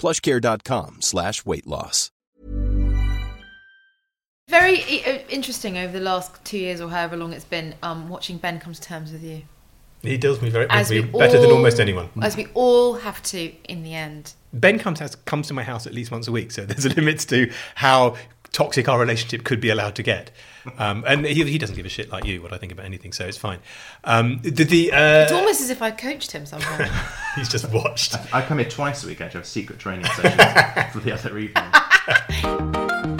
plushcare.com 0.00 0.96
slash 1.00 1.44
weight 1.44 1.66
loss. 1.66 2.10
Very 4.48 5.04
uh, 5.04 5.18
interesting 5.28 5.78
over 5.78 5.92
the 5.92 6.00
last 6.00 6.44
two 6.44 6.58
years 6.58 6.80
or 6.80 6.88
however 6.88 7.16
long 7.16 7.32
it's 7.32 7.44
been 7.44 7.74
um, 7.82 8.08
watching 8.08 8.38
Ben 8.38 8.58
come 8.58 8.72
to 8.72 8.80
terms 8.80 9.12
with 9.12 9.22
you. 9.22 9.42
He 10.02 10.16
deals 10.16 10.40
me 10.40 10.48
very 10.48 10.66
As 10.70 10.90
with 10.90 11.04
we 11.04 11.12
me 11.12 11.18
better 11.18 11.38
than 11.38 11.50
almost 11.50 11.78
anyone. 11.78 12.08
As 12.22 12.36
we 12.36 12.46
all 12.54 12.94
have 12.94 13.22
to 13.24 13.52
in 13.64 13.82
the 13.82 13.94
end. 13.94 14.32
Ben 14.52 14.78
comes 14.78 14.98
has, 14.98 15.14
comes 15.14 15.46
to 15.48 15.54
my 15.54 15.62
house 15.62 15.86
at 15.86 15.92
least 15.92 16.10
once 16.10 16.26
a 16.26 16.32
week, 16.32 16.50
so 16.50 16.64
there's 16.64 16.86
a 16.86 16.88
limit 16.88 17.20
to 17.20 17.52
how 17.74 18.16
toxic 18.52 18.88
our 18.88 18.98
relationship 18.98 19.44
could 19.44 19.60
be 19.60 19.70
allowed 19.70 19.94
to 19.96 20.02
get. 20.02 20.30
Um, 20.78 21.04
and 21.06 21.24
he, 21.24 21.44
he 21.44 21.58
doesn't 21.58 21.76
give 21.76 21.86
a 21.86 21.90
shit 21.90 22.10
like 22.10 22.24
you 22.24 22.42
what 22.42 22.52
I 22.52 22.58
think 22.58 22.72
about 22.72 22.84
anything, 22.84 23.12
so 23.12 23.26
it's 23.26 23.38
fine. 23.38 23.60
Um, 24.04 24.40
the, 24.42 24.64
the, 24.64 24.92
uh, 24.92 25.22
It's 25.22 25.32
almost 25.32 25.60
as 25.60 25.70
if 25.70 25.80
I 25.80 25.90
coached 25.90 26.32
him 26.32 26.46
somehow. 26.46 26.88
he's 27.36 27.48
just 27.48 27.70
watched. 27.70 28.16
I 28.34 28.42
come 28.42 28.58
here 28.58 28.68
twice 28.68 29.04
a 29.04 29.06
week 29.06 29.20
actually. 29.20 29.38
I 29.38 29.40
have 29.40 29.46
secret 29.46 29.78
training 29.78 30.04
sessions 30.06 30.92
for 30.92 31.00
the 31.00 31.12
other 31.12 31.38
evening. 31.38 33.16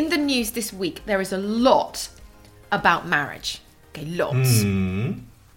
in 0.00 0.08
the 0.08 0.16
news 0.16 0.52
this 0.52 0.72
week, 0.72 1.02
there 1.06 1.20
is 1.20 1.32
a 1.32 1.38
lot 1.38 2.08
about 2.72 3.06
marriage. 3.06 3.60
Okay, 3.90 4.06
lots. 4.06 4.62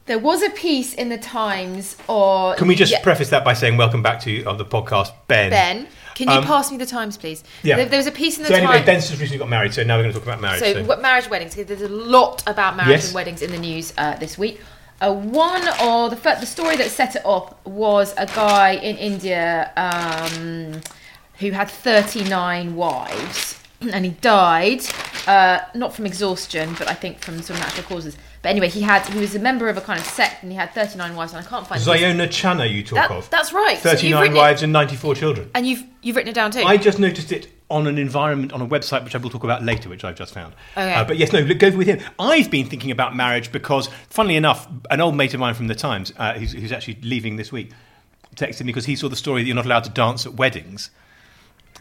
There 0.06 0.20
was 0.20 0.44
a 0.44 0.50
piece 0.50 0.94
in 0.94 1.08
the 1.08 1.18
Times 1.18 1.96
or. 2.10 2.56
Can 2.56 2.68
we 2.68 2.76
just 2.76 2.92
Yeah, 2.92 3.02
preface 3.02 3.30
that 3.30 3.46
by 3.46 3.54
saying 3.54 3.78
welcome 3.78 4.02
back 4.04 4.20
to 4.22 4.44
of 4.44 4.58
the 4.58 4.66
podcast, 4.66 5.12
Ben? 5.30 5.50
Ben, 5.50 5.88
can 6.16 6.28
you 6.30 6.36
Um, 6.40 6.44
pass 6.44 6.70
me 6.72 6.78
the 6.78 6.86
Times, 6.86 7.16
please? 7.16 7.42
Yeah. 7.64 7.78
There, 7.78 7.86
there 7.86 7.98
was 8.00 8.08
a 8.08 8.12
piece 8.12 8.36
in 8.38 8.44
the 8.44 8.50
Times. 8.50 8.64
So 8.64 8.70
anyway, 8.70 8.86
Ben's 8.86 9.08
just 9.08 9.22
recently 9.22 9.40
got 9.40 9.48
married, 9.50 9.74
so 9.74 9.84
now 9.84 9.96
we're 9.96 10.04
going 10.04 10.14
to 10.14 10.20
talk 10.20 10.28
about 10.28 10.42
marriage. 10.42 10.60
So, 10.60 10.74
so- 10.74 10.84
what 10.84 11.02
marriage 11.02 11.30
weddings? 11.30 11.56
There's 11.56 11.82
a 11.82 11.88
lot 11.88 12.44
about 12.48 12.76
marriage 12.76 12.92
Yes. 12.92 13.06
and 13.08 13.16
weddings 13.16 13.42
in 13.42 13.52
the 13.52 13.58
news 13.60 13.94
uh, 13.98 14.18
this 14.18 14.38
week. 14.38 14.60
Uh, 15.00 15.14
one 15.14 15.64
or 15.82 16.10
the 16.10 16.16
the 16.18 16.46
story 16.46 16.76
that 16.76 16.90
set 16.90 17.16
it 17.16 17.22
off 17.26 17.54
was 17.66 18.14
a 18.18 18.26
guy 18.26 18.72
in 18.72 18.98
India 18.98 19.72
um, 19.78 20.82
who 21.40 21.52
had 21.52 21.70
39 21.70 22.76
wives, 22.76 23.60
and 23.94 24.06
he 24.06 24.12
died 24.12 24.82
uh, 25.28 25.60
not 25.76 25.94
from 25.96 26.06
exhaustion, 26.06 26.76
but 26.78 26.88
I 26.90 26.94
think 26.94 27.20
from 27.20 27.42
some 27.42 27.58
natural 27.58 27.84
causes. 27.84 28.18
But 28.42 28.50
anyway, 28.50 28.70
he 28.70 28.82
had 28.82 29.06
he 29.08 29.20
was 29.20 29.36
a 29.36 29.40
member 29.40 29.70
of 29.70 29.78
a 29.78 29.82
kind 29.82 30.00
of 30.00 30.06
sect, 30.06 30.44
and 30.44 30.52
he 30.52 30.58
had 30.58 30.74
39 30.74 31.16
wives, 31.16 31.34
and 31.34 31.46
I 31.46 31.48
can't 31.50 31.66
find 31.66 31.82
Ziona 31.82 32.28
Chana, 32.28 32.70
you 32.70 32.84
talk 32.84 32.96
That- 32.96 33.12
of. 33.12 33.30
that's 33.30 33.54
right. 33.54 33.78
So 33.80 33.92
you've 33.92 34.00
39 34.00 34.32
it- 34.32 34.36
wives 34.36 34.64
and 34.64 34.74
94 34.74 35.16
children. 35.16 35.50
and 35.56 35.66
you've 35.66 35.84
you've 36.02 36.16
written 36.16 36.30
it 36.30 36.36
down 36.36 36.52
too. 36.52 36.62
I 36.64 36.78
just 36.78 37.00
noticed 37.00 37.32
it 37.32 37.48
on 37.70 37.88
an 37.88 37.98
environment 37.98 38.52
on 38.54 38.62
a 38.62 38.68
website 38.68 39.04
which 39.04 39.16
I 39.16 39.18
will 39.18 39.30
talk 39.32 39.44
about 39.44 39.64
later, 39.64 39.90
which 39.90 40.04
I've 40.04 40.16
just 40.16 40.34
found. 40.34 40.54
Okay. 40.78 40.94
Uh, 40.94 41.06
but 41.06 41.18
yes, 41.18 41.32
no, 41.32 41.40
look, 41.40 41.58
go 41.58 41.72
with 41.76 41.88
him. 41.88 42.00
I've 42.20 42.52
been 42.52 42.68
thinking 42.68 42.92
about 42.92 43.16
marriage 43.16 43.52
because, 43.52 43.88
funnily 44.10 44.36
enough, 44.36 44.68
an 44.92 45.02
old 45.02 45.16
mate 45.16 45.34
of 45.34 45.40
mine 45.40 45.56
from 45.56 45.68
the 45.68 45.74
Times, 45.74 46.14
uh, 46.18 46.34
who's, 46.34 46.52
who's 46.52 46.72
actually 46.72 47.00
leaving 47.02 47.38
this 47.38 47.52
week, 47.52 47.72
texted 48.36 48.62
me 48.62 48.66
because 48.68 48.86
he 48.86 48.96
saw 48.96 49.08
the 49.10 49.16
story 49.16 49.42
that 49.42 49.48
you're 49.48 49.56
not 49.56 49.66
allowed 49.66 49.86
to 49.86 49.90
dance 49.90 50.26
at 50.28 50.34
weddings. 50.36 50.92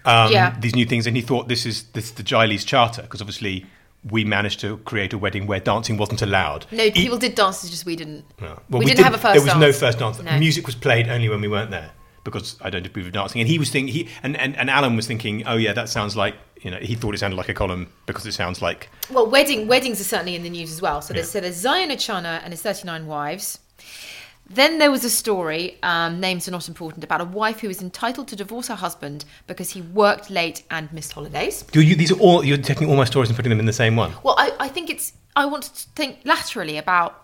Um, 0.04 0.32
Yeah. 0.32 0.56
These 0.60 0.74
new 0.74 0.86
things, 0.86 1.06
and 1.06 1.16
he 1.16 1.22
thought 1.22 1.48
this 1.48 1.64
is 1.66 1.84
this 1.92 2.06
is 2.06 2.12
the 2.12 2.22
Giles 2.22 2.64
Charter 2.64 3.02
because 3.02 3.20
obviously 3.20 3.66
we 4.10 4.24
managed 4.24 4.58
to 4.60 4.78
create 4.78 5.12
a 5.12 5.18
wedding 5.18 5.46
where 5.46 5.60
dancing 5.60 5.96
wasn't 5.96 6.22
allowed. 6.22 6.66
no, 6.72 6.90
people 6.90 7.18
did 7.18 7.34
dances, 7.36 7.70
just 7.70 7.86
we 7.86 7.94
didn't. 7.94 8.24
no. 8.40 8.58
we, 8.68 8.84
didn't 8.84 9.04
have 9.04 9.14
a 9.14 9.18
first 9.18 9.34
There 9.34 9.42
was 9.42 9.52
dance. 9.52 9.60
no 9.60 9.72
first 9.72 9.98
dance. 10.00 10.20
No. 10.20 10.38
Music 10.38 10.66
was 10.66 10.74
played 10.74 11.08
only 11.08 11.28
when 11.28 11.40
we 11.40 11.46
weren't 11.46 11.70
there 11.70 11.90
because 12.24 12.56
I 12.60 12.70
don't 12.70 12.84
approve 12.86 13.06
of 13.06 13.12
dancing. 13.12 13.40
And 13.40 13.48
he 13.48 13.58
was 13.60 13.70
thinking, 13.70 13.94
he 13.94 14.08
and, 14.24 14.36
and, 14.36 14.56
and 14.56 14.68
Alan 14.70 14.96
was 14.96 15.06
thinking, 15.06 15.44
oh 15.46 15.56
yeah, 15.56 15.72
that 15.72 15.88
sounds 15.88 16.16
like 16.16 16.34
you 16.62 16.70
know. 16.72 16.78
He 16.78 16.96
thought 16.96 17.14
it 17.14 17.18
sounded 17.18 17.36
like 17.36 17.48
a 17.48 17.54
column 17.54 17.92
because 18.06 18.26
it 18.26 18.32
sounds 18.32 18.60
like 18.60 18.88
Well, 19.10 19.28
wedding 19.30 19.68
weddings 19.68 20.00
are 20.00 20.04
certainly 20.04 20.34
in 20.34 20.42
the 20.42 20.50
news 20.50 20.72
as 20.72 20.82
well. 20.82 21.00
So 21.00 21.14
there's 21.14 21.26
Yeah. 21.28 21.32
so 21.32 21.40
there's 21.40 21.62
Ziona 21.62 21.94
Chana 21.94 22.40
and 22.42 22.52
his 22.52 22.62
39 22.62 23.06
wives. 23.06 23.60
Then 24.50 24.78
there 24.78 24.90
was 24.90 25.04
a 25.04 25.10
story, 25.10 25.78
um, 25.82 26.20
names 26.20 26.46
are 26.46 26.50
not 26.50 26.68
important, 26.68 27.02
about 27.04 27.20
a 27.20 27.24
wife 27.24 27.60
who 27.60 27.68
was 27.68 27.80
entitled 27.80 28.28
to 28.28 28.36
divorce 28.36 28.68
her 28.68 28.74
husband 28.74 29.24
because 29.46 29.70
he 29.70 29.80
worked 29.80 30.28
late 30.30 30.62
and 30.70 30.92
missed 30.92 31.12
holidays. 31.12 31.62
Do 31.62 31.80
you, 31.80 31.94
these 31.96 32.12
are 32.12 32.18
all 32.18 32.44
you're 32.44 32.58
taking 32.58 32.90
all 32.90 32.96
my 32.96 33.04
stories 33.04 33.30
and 33.30 33.36
putting 33.36 33.50
them 33.50 33.60
in 33.60 33.66
the 33.66 33.72
same 33.72 33.96
one. 33.96 34.12
Well, 34.22 34.34
I, 34.38 34.52
I 34.60 34.68
think 34.68 34.90
it's 34.90 35.12
I 35.36 35.46
want 35.46 35.64
to 35.64 35.88
think 35.94 36.18
laterally 36.24 36.76
about. 36.76 37.18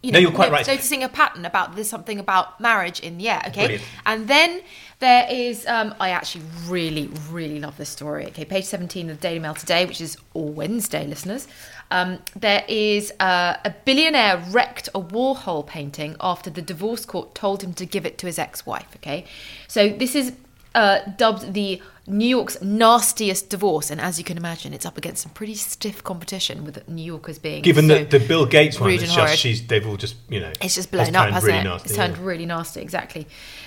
You 0.00 0.12
No, 0.12 0.18
know, 0.18 0.22
you're 0.28 0.30
quite 0.32 0.50
no- 0.50 0.58
right. 0.58 0.66
Noticing 0.66 1.02
a 1.02 1.08
pattern 1.08 1.44
about 1.44 1.74
there's 1.74 1.88
something 1.88 2.20
about 2.20 2.60
marriage 2.60 3.00
in 3.00 3.18
the 3.18 3.30
air. 3.30 3.42
Okay, 3.48 3.62
Brilliant. 3.66 3.84
and 4.06 4.28
then 4.28 4.60
there 5.00 5.26
is. 5.28 5.66
Um, 5.66 5.92
I 5.98 6.10
actually 6.10 6.44
really, 6.66 7.08
really 7.30 7.58
love 7.58 7.76
this 7.78 7.88
story. 7.88 8.26
Okay, 8.26 8.44
page 8.44 8.64
17 8.66 9.10
of 9.10 9.16
the 9.16 9.20
Daily 9.20 9.40
Mail 9.40 9.54
today, 9.54 9.86
which 9.86 10.00
is 10.00 10.16
all 10.34 10.50
Wednesday, 10.50 11.04
listeners. 11.06 11.48
Um, 11.90 12.18
there 12.36 12.64
is 12.68 13.12
uh, 13.18 13.56
a 13.64 13.74
billionaire 13.84 14.42
wrecked 14.50 14.88
a 14.94 15.00
Warhol 15.00 15.66
painting 15.66 16.16
after 16.20 16.50
the 16.50 16.62
divorce 16.62 17.06
court 17.06 17.34
told 17.34 17.62
him 17.62 17.72
to 17.74 17.86
give 17.86 18.04
it 18.04 18.18
to 18.18 18.26
his 18.26 18.38
ex-wife. 18.38 18.88
Okay, 18.96 19.24
so 19.68 19.88
this 19.88 20.14
is 20.14 20.32
uh, 20.74 21.00
dubbed 21.16 21.54
the 21.54 21.80
New 22.06 22.28
York's 22.28 22.60
nastiest 22.62 23.50
divorce, 23.50 23.90
and 23.90 24.00
as 24.00 24.18
you 24.18 24.24
can 24.24 24.36
imagine, 24.36 24.72
it's 24.72 24.86
up 24.86 24.96
against 24.96 25.22
some 25.22 25.32
pretty 25.32 25.54
stiff 25.54 26.02
competition 26.04 26.64
with 26.64 26.86
New 26.88 27.02
Yorkers 27.02 27.38
being 27.38 27.62
Given 27.62 27.88
so 27.88 27.94
that 27.94 28.10
the 28.10 28.18
Bill 28.20 28.46
Gates 28.46 28.78
one, 28.80 28.90
it's 28.90 29.02
just 29.02 29.16
horrid. 29.16 29.38
she's 29.38 29.66
they've 29.66 29.86
all 29.86 29.96
just 29.96 30.16
you 30.28 30.40
know 30.40 30.52
It's 30.62 30.74
just 30.74 30.90
blown 30.90 31.14
up, 31.16 31.30
hasn't 31.30 31.50
really 31.52 31.60
it? 31.60 31.64
Nasty, 31.64 31.86
it's 31.88 31.96
turned 31.96 32.16
yeah. 32.16 32.22
really 32.24 32.46
nasty, 32.46 32.80
exactly. 32.80 33.26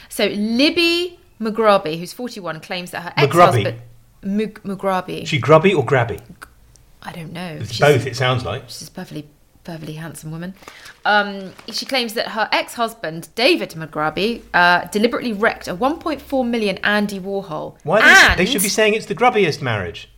So 0.09 0.25
Libby 0.27 1.19
McGraby, 1.39 1.97
who's 1.99 2.13
41, 2.13 2.61
claims 2.61 2.91
that 2.91 3.01
her 3.03 3.13
ex-husband 3.17 3.81
Mug- 4.23 4.61
McGraby, 4.63 5.25
She 5.25 5.39
grubby 5.39 5.73
or 5.73 5.85
grabby? 5.85 6.21
I 7.01 7.11
don't 7.11 7.33
know. 7.33 7.57
It's 7.59 7.73
She's- 7.73 7.79
both. 7.79 8.05
It 8.05 8.15
sounds 8.15 8.45
like. 8.45 8.63
She's 8.69 8.87
a 8.87 8.91
perfectly, 8.91 9.27
perfectly 9.63 9.93
handsome 9.93 10.31
woman. 10.31 10.53
Um, 11.05 11.53
she 11.71 11.85
claims 11.85 12.13
that 12.13 12.29
her 12.29 12.47
ex-husband 12.51 13.29
David 13.35 13.71
McGraby 13.71 14.43
uh, 14.53 14.85
deliberately 14.85 15.33
wrecked 15.33 15.67
a 15.67 15.75
1.4 15.75 16.47
million 16.47 16.77
Andy 16.83 17.19
Warhol. 17.19 17.77
Why 17.83 18.01
they, 18.01 18.07
and, 18.07 18.39
they 18.39 18.45
should 18.45 18.61
be 18.61 18.69
saying 18.69 18.93
it's 18.93 19.07
the 19.07 19.15
grubbiest 19.15 19.61
marriage, 19.61 20.09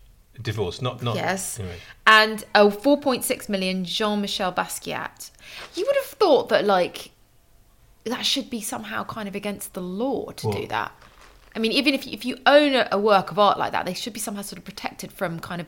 divorce, 0.42 0.82
not 0.82 1.02
not. 1.02 1.16
Yes. 1.16 1.60
Anyway. 1.60 1.76
And 2.06 2.44
a 2.54 2.66
4.6 2.66 3.48
million 3.48 3.86
Jean 3.86 4.20
Michel 4.20 4.52
Basquiat. 4.52 5.32
You 5.76 5.86
would 5.86 5.96
have 5.96 6.06
thought 6.06 6.50
that, 6.50 6.66
like, 6.66 7.12
that 8.04 8.26
should 8.26 8.50
be 8.50 8.60
somehow 8.60 9.06
kind 9.06 9.30
of 9.30 9.36
against 9.36 9.74
the 9.74 9.82
law 9.82 10.32
to 10.32 10.52
do 10.52 10.68
that. 10.68 10.92
I 11.56 11.60
mean, 11.60 11.72
even 11.72 11.94
if, 11.94 12.06
if 12.06 12.26
you 12.26 12.38
own 12.46 12.74
a, 12.74 12.88
a 12.92 13.00
work 13.00 13.32
of 13.32 13.40
art 13.40 13.58
like 13.58 13.72
that, 13.72 13.86
they 13.86 13.94
should 13.94 14.12
be 14.14 14.20
somehow 14.20 14.42
sort 14.42 14.58
of 14.58 14.66
protected 14.66 15.12
from 15.14 15.40
kind 15.40 15.62
of 15.62 15.68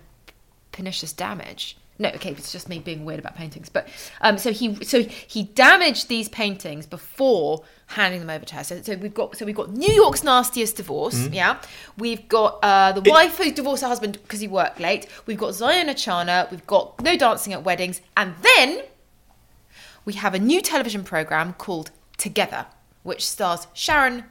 pernicious 0.75 1.13
damage. 1.13 1.77
No, 1.97 2.09
okay, 2.09 2.31
it's 2.31 2.51
just 2.51 2.67
me 2.67 2.79
being 2.79 3.05
weird 3.05 3.19
about 3.19 3.35
paintings. 3.35 3.69
But 3.69 3.87
um, 4.19 4.37
so 4.37 4.51
he 4.51 4.83
so 4.83 5.01
he 5.01 5.43
damaged 5.43 6.09
these 6.09 6.27
paintings 6.27 6.85
before 6.85 7.63
handing 7.87 8.19
them 8.19 8.29
over 8.29 8.43
to 8.43 8.55
her. 8.55 8.63
So, 8.65 8.81
so 8.81 8.97
we've 8.97 9.13
got 9.13 9.37
so 9.37 9.45
we've 9.45 9.55
got 9.55 9.71
New 9.71 9.93
York's 9.93 10.21
nastiest 10.21 10.75
divorce. 10.75 11.29
Yeah, 11.29 11.61
we've 11.97 12.27
got 12.27 12.59
uh, 12.61 12.91
the 12.91 13.09
wife 13.09 13.37
who 13.37 13.49
divorced 13.51 13.81
her 13.83 13.87
husband 13.87 14.19
because 14.21 14.41
he 14.41 14.47
worked 14.47 14.81
late. 14.81 15.07
We've 15.25 15.37
got 15.37 15.51
Ziona 15.53 15.91
Chana. 15.91 16.51
We've 16.51 16.67
got 16.67 17.01
no 17.01 17.15
dancing 17.15 17.53
at 17.53 17.63
weddings, 17.63 18.01
and 18.17 18.35
then 18.43 18.83
we 20.03 20.13
have 20.13 20.33
a 20.33 20.39
new 20.39 20.61
television 20.61 21.05
program 21.05 21.53
called 21.53 21.91
Together, 22.17 22.65
which 23.03 23.25
stars 23.25 23.67
Sharon. 23.73 24.25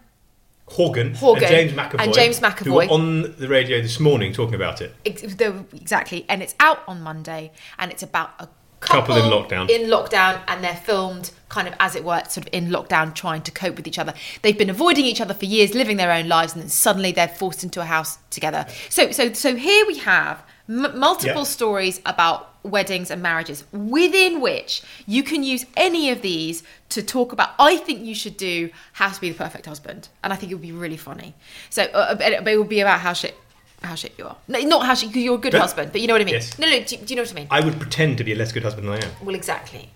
Horgan, 0.66 1.14
Horgan 1.14 1.44
and 1.44 1.52
James 1.52 1.72
McAvoy, 1.72 2.00
and 2.00 2.14
James 2.14 2.40
McAvoy, 2.40 2.64
who 2.64 2.72
were 2.72 2.84
on 2.88 3.22
the 3.38 3.49
radio 3.49 3.81
this 3.82 4.00
morning 4.00 4.32
talking 4.32 4.55
about 4.55 4.81
it. 4.81 4.94
ex- 5.05 5.22
the- 5.22 5.64
Exactly, 5.75 6.25
and 6.28 6.43
it's 6.43 6.55
out 6.58 6.82
on 6.88 7.02
Monday, 7.02 7.52
and 7.78 7.90
it's 7.90 8.02
about 8.02 8.31
a 8.40 8.49
Couple 8.81 9.16
in 9.16 9.25
lockdown. 9.25 9.70
In 9.70 9.88
lockdown, 9.88 10.43
and 10.46 10.62
they're 10.62 10.76
filmed 10.76 11.31
kind 11.49 11.66
of 11.66 11.72
as 11.81 11.94
it 11.96 12.05
were, 12.05 12.22
sort 12.28 12.46
of 12.46 12.52
in 12.52 12.69
lockdown, 12.69 13.14
trying 13.14 13.40
to 13.40 13.50
cope 13.50 13.76
with 13.76 13.87
each 13.87 13.99
other. 13.99 14.12
They've 14.43 14.58
been 14.58 14.69
avoiding 14.69 15.06
each 15.06 15.22
other 15.22 15.32
for 15.32 15.46
years, 15.46 15.75
living 15.75 15.96
their 15.96 16.12
own 16.12 16.28
lives, 16.28 16.52
and 16.52 16.61
then 16.62 16.69
suddenly 16.69 17.11
they're 17.11 17.28
forced 17.28 17.64
into 17.64 17.81
a 17.81 17.84
house 17.87 18.19
together. 18.28 18.66
So, 18.90 19.11
so, 19.11 19.32
so 19.32 19.56
here 19.56 19.87
we 19.87 19.99
have 20.00 20.43
m- 20.69 20.99
multiple 20.99 21.43
Yeah. 21.43 21.44
stories 21.44 22.00
about 22.05 22.54
weddings 22.64 23.11
and 23.11 23.22
marriages 23.22 23.64
within 23.72 24.40
which 24.40 24.82
you 25.06 25.22
can 25.22 25.43
use 25.44 25.64
any 25.76 26.11
of 26.11 26.22
these 26.22 26.62
to 26.88 27.02
talk 27.02 27.31
about 27.32 27.50
i 27.58 27.76
think 27.76 28.00
you 28.00 28.14
should 28.14 28.37
do 28.37 28.70
how 28.94 29.08
to 29.11 29.20
be 29.20 29.28
the 29.31 29.37
perfect 29.37 29.66
husband 29.66 30.08
and 30.22 30.32
i 30.32 30.37
think 30.37 30.50
it 30.50 30.55
would 30.55 30.62
be 30.62 30.72
really 30.72 30.96
funny 30.96 31.34
so 31.70 31.82
uh, 31.84 32.14
but 32.14 32.32
it 32.32 32.58
would 32.58 32.69
be 32.69 32.81
about 32.81 33.00
how 33.00 33.12
shit 33.12 33.37
how 33.82 33.94
shit 33.94 34.14
you 34.16 34.25
are 34.26 34.37
no, 34.49 34.58
not 34.61 34.87
how 34.87 34.94
shit 34.94 35.14
you're 35.14 35.34
a 35.34 35.38
good 35.38 35.52
husband 35.52 35.93
but 35.93 36.00
you 36.00 36.06
know 36.06 36.14
what 36.14 36.22
i 36.22 36.25
mean 36.25 36.34
Yes. 36.34 36.58
no 36.58 36.66
no 36.66 36.78
do, 36.82 36.96
do 36.96 37.05
you 37.08 37.16
know 37.16 37.22
what 37.22 37.31
i 37.32 37.34
mean 37.34 37.46
I 37.50 37.61
would 37.61 37.78
pretend 37.78 38.16
to 38.19 38.25
be 38.25 38.32
a 38.32 38.37
less 38.37 38.50
good 38.50 38.62
husband 38.62 38.88
than 38.88 38.94
I 38.94 39.05
am. 39.05 39.12
well, 39.22 39.34
exactly. 39.34 39.90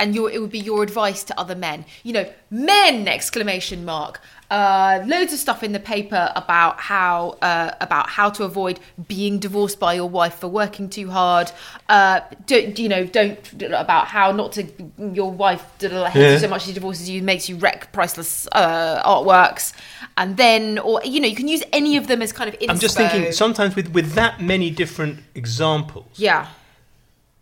And 0.00 0.14
your, 0.14 0.30
it 0.30 0.40
would 0.40 0.52
be 0.52 0.60
your 0.60 0.84
advice 0.84 1.24
to 1.24 1.38
other 1.40 1.56
men. 1.56 1.84
You 2.04 2.12
know, 2.12 2.32
men! 2.50 3.08
Exclamation 3.08 3.84
mark. 3.84 4.20
Uh, 4.50 5.02
loads 5.06 5.32
of 5.32 5.38
stuff 5.38 5.62
in 5.62 5.72
the 5.72 5.80
paper 5.80 6.32
about 6.36 6.80
how 6.80 7.36
uh, 7.42 7.72
about 7.80 8.08
how 8.08 8.30
to 8.30 8.44
avoid 8.44 8.80
being 9.08 9.38
divorced 9.38 9.78
by 9.78 9.92
your 9.92 10.08
wife 10.08 10.36
for 10.36 10.48
working 10.48 10.88
too 10.88 11.10
hard. 11.10 11.50
Uh, 11.88 12.20
do, 12.46 12.72
you 12.76 12.88
know, 12.88 13.04
don't 13.04 13.38
about 13.64 14.06
how 14.06 14.30
not 14.32 14.52
to 14.52 14.66
your 15.12 15.30
wife 15.32 15.64
hates 15.80 15.92
Yeah. 16.14 16.32
you 16.32 16.38
so 16.38 16.48
much 16.48 16.64
she 16.64 16.72
divorces 16.72 17.10
you, 17.10 17.20
makes 17.20 17.48
you 17.48 17.56
wreck 17.56 17.92
priceless 17.92 18.46
uh, 18.52 19.02
artworks, 19.04 19.74
and 20.16 20.36
then 20.38 20.78
or 20.78 21.02
you 21.04 21.20
know 21.20 21.28
you 21.28 21.36
can 21.36 21.48
use 21.48 21.62
any 21.72 21.96
of 21.98 22.06
them 22.06 22.22
as 22.22 22.32
kind 22.32 22.48
of. 22.48 22.58
Inspo. 22.60 22.70
I'm 22.70 22.78
just 22.78 22.96
thinking 22.96 23.32
sometimes 23.32 23.76
with, 23.76 23.88
with 23.92 24.12
that 24.12 24.40
many 24.40 24.70
different 24.70 25.18
examples, 25.34 26.06
Yeah. 26.16 26.46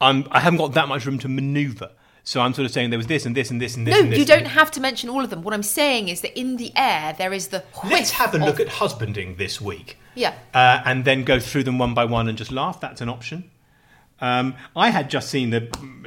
I'm, 0.01 0.27
I 0.31 0.41
haven't 0.41 0.59
got 0.59 0.73
that 0.75 0.89
much 0.89 1.07
room 1.07 1.19
to 1.21 1.29
manoeuvre. 1.29 1.91
So 2.27 2.41
I'm 2.41 2.53
sort 2.55 2.67
of 2.67 2.73
saying 2.73 2.91
there 2.91 2.99
was 2.99 3.07
this 3.07 3.25
and 3.25 3.37
this 3.37 3.53
and 3.53 3.61
this 3.61 3.77
and 3.77 3.87
this. 3.87 3.95
No, 3.95 4.01
and 4.01 4.11
this 4.11 4.19
you 4.19 4.25
don't 4.25 4.43
this. 4.43 4.53
have 4.53 4.73
to 4.73 4.81
mention 4.81 5.09
all 5.09 5.23
of 5.23 5.31
them. 5.31 5.43
What 5.43 5.55
I'm 5.55 5.63
saying 5.63 6.09
is 6.09 6.23
that 6.23 6.37
in 6.37 6.57
the 6.57 6.73
air 6.75 7.15
there 7.17 7.33
is 7.33 7.49
the. 7.49 7.63
Let's 7.85 8.11
have 8.11 8.35
a 8.35 8.39
look 8.39 8.59
at 8.59 8.67
husbanding 8.67 9.37
this 9.37 9.61
week. 9.61 9.97
Yeah. 10.17 10.35
Uh, 10.53 10.83
and 10.85 11.05
then 11.05 11.23
go 11.23 11.39
through 11.39 11.63
them 11.63 11.79
one 11.79 11.95
by 11.95 12.05
one 12.05 12.29
and 12.29 12.37
just 12.37 12.51
laugh. 12.51 12.81
That's 12.81 13.01
an 13.01 13.09
option. 13.09 13.49
Um, 14.21 14.57
I 14.75 14.91
had 14.91 15.09
just 15.09 15.31
seen 15.31 15.51
the, 15.51 15.61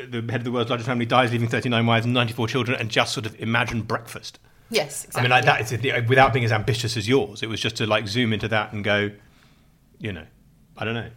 the 0.10 0.22
head 0.30 0.42
of 0.42 0.44
the 0.44 0.52
world's 0.52 0.70
largest 0.70 0.90
family 0.90 1.06
dies, 1.06 1.32
leaving 1.32 1.48
39 1.48 1.86
wives 1.86 2.06
and 2.06 2.14
94 2.14 2.50
children, 2.50 2.78
and 2.78 2.90
just 2.90 3.14
sort 3.14 3.26
of 3.26 3.40
imagined 3.40 3.88
breakfast. 3.88 4.40
Yes, 4.70 5.06
exactly. 5.06 5.20
I 5.20 5.24
mean, 5.24 5.30
like 5.32 5.46
that 5.46 5.72
is 5.72 6.10
without 6.10 6.34
being 6.34 6.44
as 6.44 6.52
ambitious 6.52 6.98
as 6.98 7.08
yours. 7.08 7.44
It 7.44 7.48
was 7.48 7.62
just 7.62 7.78
to 7.78 7.88
like 7.88 8.10
zoom 8.10 8.34
into 8.34 8.50
that 8.50 8.74
and 8.74 8.84
go, 8.84 9.12
you 10.00 10.12
know, 10.12 10.26
I 10.78 10.84
don't 10.84 10.96
know. 10.96 11.12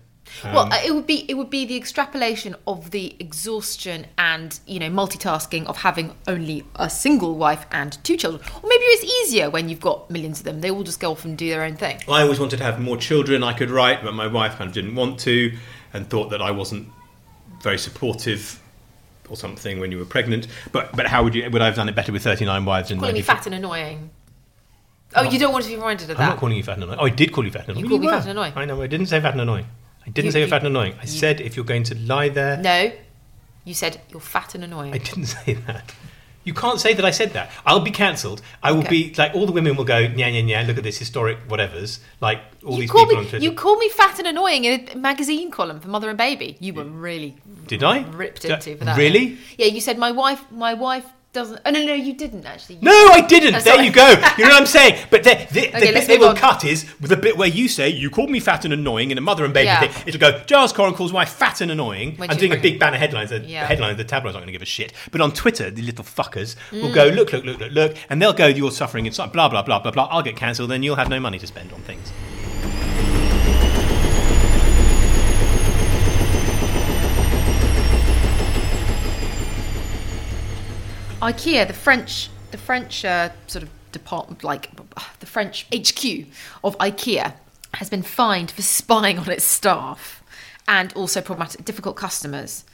Well, 0.45 0.61
Um, 0.61 0.73
uh, 0.73 0.79
it 0.85 0.95
would 0.95 1.07
be 1.07 1.25
it 1.29 1.35
would 1.35 1.51
be 1.51 1.65
the 1.65 1.77
extrapolation 1.77 2.55
of 2.67 2.91
the 2.91 3.15
exhaustion 3.19 4.07
and 4.19 4.59
you 4.67 4.79
know 4.79 4.91
multitasking 4.91 5.67
of 5.67 5.79
having 5.79 6.15
only 6.27 6.65
a 6.77 6.89
single 6.91 7.37
wife 7.37 7.67
and 7.71 8.03
two 8.05 8.17
children, 8.17 8.43
or 8.63 8.69
maybe 8.69 8.85
it's 8.85 9.05
easier 9.05 9.51
when 9.51 9.69
you've 9.69 9.81
got 9.81 10.11
millions 10.11 10.39
of 10.41 10.45
them. 10.45 10.61
They 10.61 10.71
all 10.71 10.83
just 10.83 11.01
go 11.01 11.13
off 11.13 11.25
and 11.25 11.37
do 11.37 11.49
their 11.49 11.63
own 11.63 11.77
thing. 11.77 12.01
I 12.09 12.23
always 12.23 12.41
wanted 12.41 12.59
to 12.59 12.65
have 12.65 12.81
more 12.81 12.97
children 12.97 13.43
I 13.43 13.53
could 13.53 13.71
write, 13.71 14.03
but 14.03 14.15
my 14.15 14.27
wife 14.27 14.57
kind 14.57 14.69
of 14.69 14.75
didn't 14.75 14.95
want 14.95 15.19
to 15.21 15.57
and 15.93 16.09
thought 16.09 16.31
that 16.31 16.41
I 16.43 16.51
wasn't 16.51 16.89
very 17.63 17.79
supportive 17.79 18.59
or 19.29 19.37
something 19.37 19.81
when 19.81 19.93
you 19.93 19.99
were 19.99 20.05
pregnant. 20.05 20.47
But 20.73 20.95
but 20.97 21.07
how 21.07 21.23
would 21.25 21.35
you 21.35 21.49
would 21.51 21.63
I 21.63 21.67
have 21.67 21.77
done 21.77 21.89
it 21.89 21.95
better 21.95 22.13
with 22.13 22.23
39 22.23 22.65
wives 22.65 22.91
and 22.91 23.01
Calling 23.01 23.15
me 23.15 23.23
fat 23.23 23.47
and 23.47 23.55
annoying. 23.55 24.11
Oh, 25.15 25.23
you 25.23 25.39
don't 25.39 25.53
want 25.53 25.65
to 25.65 25.71
be 25.71 25.77
reminded 25.77 26.11
of 26.11 26.17
that? 26.17 26.23
I'm 26.23 26.29
not 26.31 26.39
calling 26.39 26.57
you 26.57 26.63
fat 26.63 26.75
and 26.75 26.85
annoying. 26.85 26.99
Oh, 26.99 27.05
I 27.05 27.11
did 27.11 27.33
call 27.33 27.45
you 27.45 27.51
fat 27.51 27.69
and 27.69 27.77
annoying. 27.77 27.85
You 27.85 27.89
called 27.91 28.01
me 28.01 28.09
fat 28.09 28.23
and 28.23 28.31
annoying. 28.31 28.53
I 28.57 28.65
know. 28.65 28.81
I 28.81 28.87
didn't 28.87 29.07
say 29.07 29.21
fat 29.21 29.33
and 29.33 29.43
annoying. 29.43 29.67
I 30.07 30.11
didn't 30.11 30.27
You- 30.27 30.33
say 30.33 30.39
you're 30.41 30.47
you- 30.47 30.51
fat 30.51 30.59
and 30.65 30.69
annoying. 30.69 30.95
I 31.01 31.05
said 31.07 31.41
if 31.41 31.57
you're 31.57 31.65
going 31.65 31.85
to 31.85 31.95
lie 31.97 32.29
there. 32.29 32.57
no, 32.59 32.93
you 33.65 33.75
said 33.75 34.01
you're 34.11 34.21
fat 34.21 34.55
and 34.55 34.65
annoying. 34.65 34.93
I 34.95 34.99
didn't 34.99 35.27
say 35.39 35.55
that. 35.67 35.93
You 36.45 36.53
can't 36.55 36.81
say 36.81 36.93
that 36.95 37.05
I 37.05 37.13
said 37.13 37.35
that. 37.35 37.53
I'll 37.65 37.79
be 37.79 37.93
cancelled. 37.93 38.43
I 38.65 38.73
will 38.73 38.81
Okay. 38.81 38.89
be 38.89 39.15
like 39.17 39.33
all 39.33 39.47
the 39.47 39.53
women 39.53 39.77
will 39.77 39.85
go, 39.85 39.99
yeah, 39.99 40.27
yeah, 40.27 40.41
yeah. 40.41 40.63
Look 40.67 40.77
at 40.77 40.83
this 40.83 40.99
historic 40.99 41.39
whatever's. 41.47 42.01
Like 42.21 42.41
all 42.67 42.73
you 42.75 42.81
these 42.81 42.91
called 42.91 43.09
people 43.11 43.23
me 43.23 43.27
on 43.27 43.31
Twitter. 43.31 43.45
you 43.45 43.53
called 43.53 43.79
me 43.79 43.89
fat 43.91 44.19
and 44.19 44.27
annoying 44.27 44.65
in 44.65 44.89
a 44.93 44.97
magazine 44.97 45.53
column 45.53 45.79
for 45.79 45.87
Mother 45.87 46.09
and 46.09 46.19
Baby. 46.19 46.57
You 46.59 46.75
were 46.75 46.83
really 46.83 47.37
Did 47.69 47.85
I? 47.85 48.03
ripped 48.03 48.43
Did 48.43 48.51
I- 48.51 48.55
into 48.55 48.77
for 48.77 48.85
that. 48.87 48.99
Really? 48.99 49.39
Yeah, 49.57 49.67
you 49.67 49.81
said 49.81 49.99
my 49.99 50.11
wife. 50.11 50.45
My 50.51 50.75
wife 50.75 51.05
doesn't. 51.33 51.61
Oh 51.65 51.71
no, 51.71 51.85
no, 51.85 51.95
you 51.95 52.13
didn't 52.15 52.45
actually. 52.47 52.77
You- 52.77 52.83
No, 52.83 53.09
I 53.11 53.21
didn't. 53.23 53.55
Oh, 53.55 53.61
there 53.61 53.83
you 53.83 53.91
go. 53.93 54.09
You 54.39 54.45
know 54.45 54.51
what 54.51 54.61
I'm 54.61 54.67
saying? 54.67 55.07
But 55.11 55.23
the, 55.25 55.35
the, 55.51 55.67
the 55.71 55.93
bit 55.93 56.07
they 56.07 56.19
will 56.19 56.29
on. 56.31 56.37
cut 56.37 56.65
is 56.65 56.85
with 57.01 57.11
the 57.11 57.17
bit 57.17 57.37
where 57.37 57.49
you 57.49 57.69
say 57.69 57.89
you 57.89 58.11
called 58.11 58.31
me 58.31 58.41
fat 58.41 58.65
and 58.65 58.73
annoying 58.75 59.11
in 59.11 59.19
a 59.19 59.21
mother 59.21 59.45
and 59.45 59.53
baby 59.55 59.67
Yeah. 59.67 59.87
thing. 59.87 60.05
It'll 60.07 60.21
go. 60.21 60.43
Giles 60.45 60.73
Coren 60.73 60.95
calls 60.95 61.13
my 61.13 61.25
fat 61.25 61.61
and 61.61 61.71
annoying. 61.71 62.17
When 62.17 62.31
I'm 62.31 62.37
doing 62.37 62.53
a 62.53 62.57
big 62.69 62.79
banner 62.79 62.99
headlines. 62.99 63.31
The 63.31 63.41
Yeah. 63.41 63.67
headlines. 63.67 63.97
The 63.99 64.05
tabloids 64.05 64.35
aren't 64.37 64.45
going 64.47 64.53
to 64.53 64.59
give 64.59 64.63
a 64.63 64.67
shit. 64.67 64.93
But 65.11 65.21
on 65.21 65.33
Twitter, 65.33 65.71
the 65.71 65.83
little 65.83 66.05
fuckers 66.05 66.57
will 66.73 66.93
go 66.93 67.11
Mm. 67.11 67.17
look, 67.17 67.33
look, 67.33 67.45
look, 67.45 67.59
look, 67.61 67.73
look, 67.73 67.97
and 68.11 68.21
they'll 68.21 68.33
go. 68.33 68.47
You're 68.47 68.71
suffering 68.71 69.07
inside. 69.07 69.33
Blah 69.33 69.49
blah 69.49 69.63
blah 69.63 69.79
blah 69.79 69.91
blah. 69.91 70.09
I'll 70.11 70.23
get 70.23 70.37
cancelled. 70.37 70.71
Then 70.71 70.83
you'll 70.83 70.97
have 70.97 71.09
no 71.09 71.21
money 71.21 71.39
to 71.39 71.47
spend 71.47 71.73
on 71.73 71.81
things. 71.83 72.11
IKEA, 81.23 81.69
the 81.69 81.73
French, 81.73 82.31
the 82.51 82.59
French 82.59 83.05
uh, 83.05 83.31
sort 83.47 83.63
of 83.63 83.71
department, 83.93 84.43
like 84.43 84.71
the 85.21 85.27
French 85.27 85.67
HQ 85.73 86.27
of 86.65 86.77
IKEA, 86.79 87.35
has 87.75 87.89
been 87.89 88.03
fined 88.03 88.51
for 88.51 88.63
spying 88.63 89.21
on 89.21 89.31
its 89.31 89.45
staff 89.45 90.23
and 90.67 90.93
also 90.95 91.21
problematic, 91.21 91.65
difficult 91.65 91.95
customers. 91.95 92.65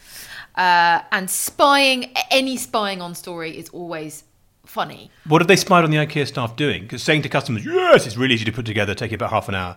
Uh, 0.57 1.03
and 1.13 1.29
spying, 1.29 2.11
any 2.31 2.57
spying 2.57 3.03
on 3.03 3.15
story 3.15 3.57
is 3.57 3.69
always 3.69 4.25
funny. 4.65 5.11
What 5.27 5.43
have 5.43 5.49
they 5.49 5.57
spied 5.57 5.85
on 5.85 5.91
the 5.91 5.99
IKEA 5.99 6.27
staff 6.27 6.57
doing? 6.57 6.83
Because 6.83 7.03
saying 7.03 7.23
to 7.23 7.29
customers, 7.29 7.67
"Yes, 7.67 8.07
it's 8.07 8.17
really 8.17 8.35
easy 8.35 8.47
to 8.47 8.53
put 8.53 8.65
together. 8.65 8.95
Take 8.95 9.11
you 9.11 9.17
about 9.17 9.31
half 9.31 9.49
an 9.49 9.55
hour." 9.55 9.77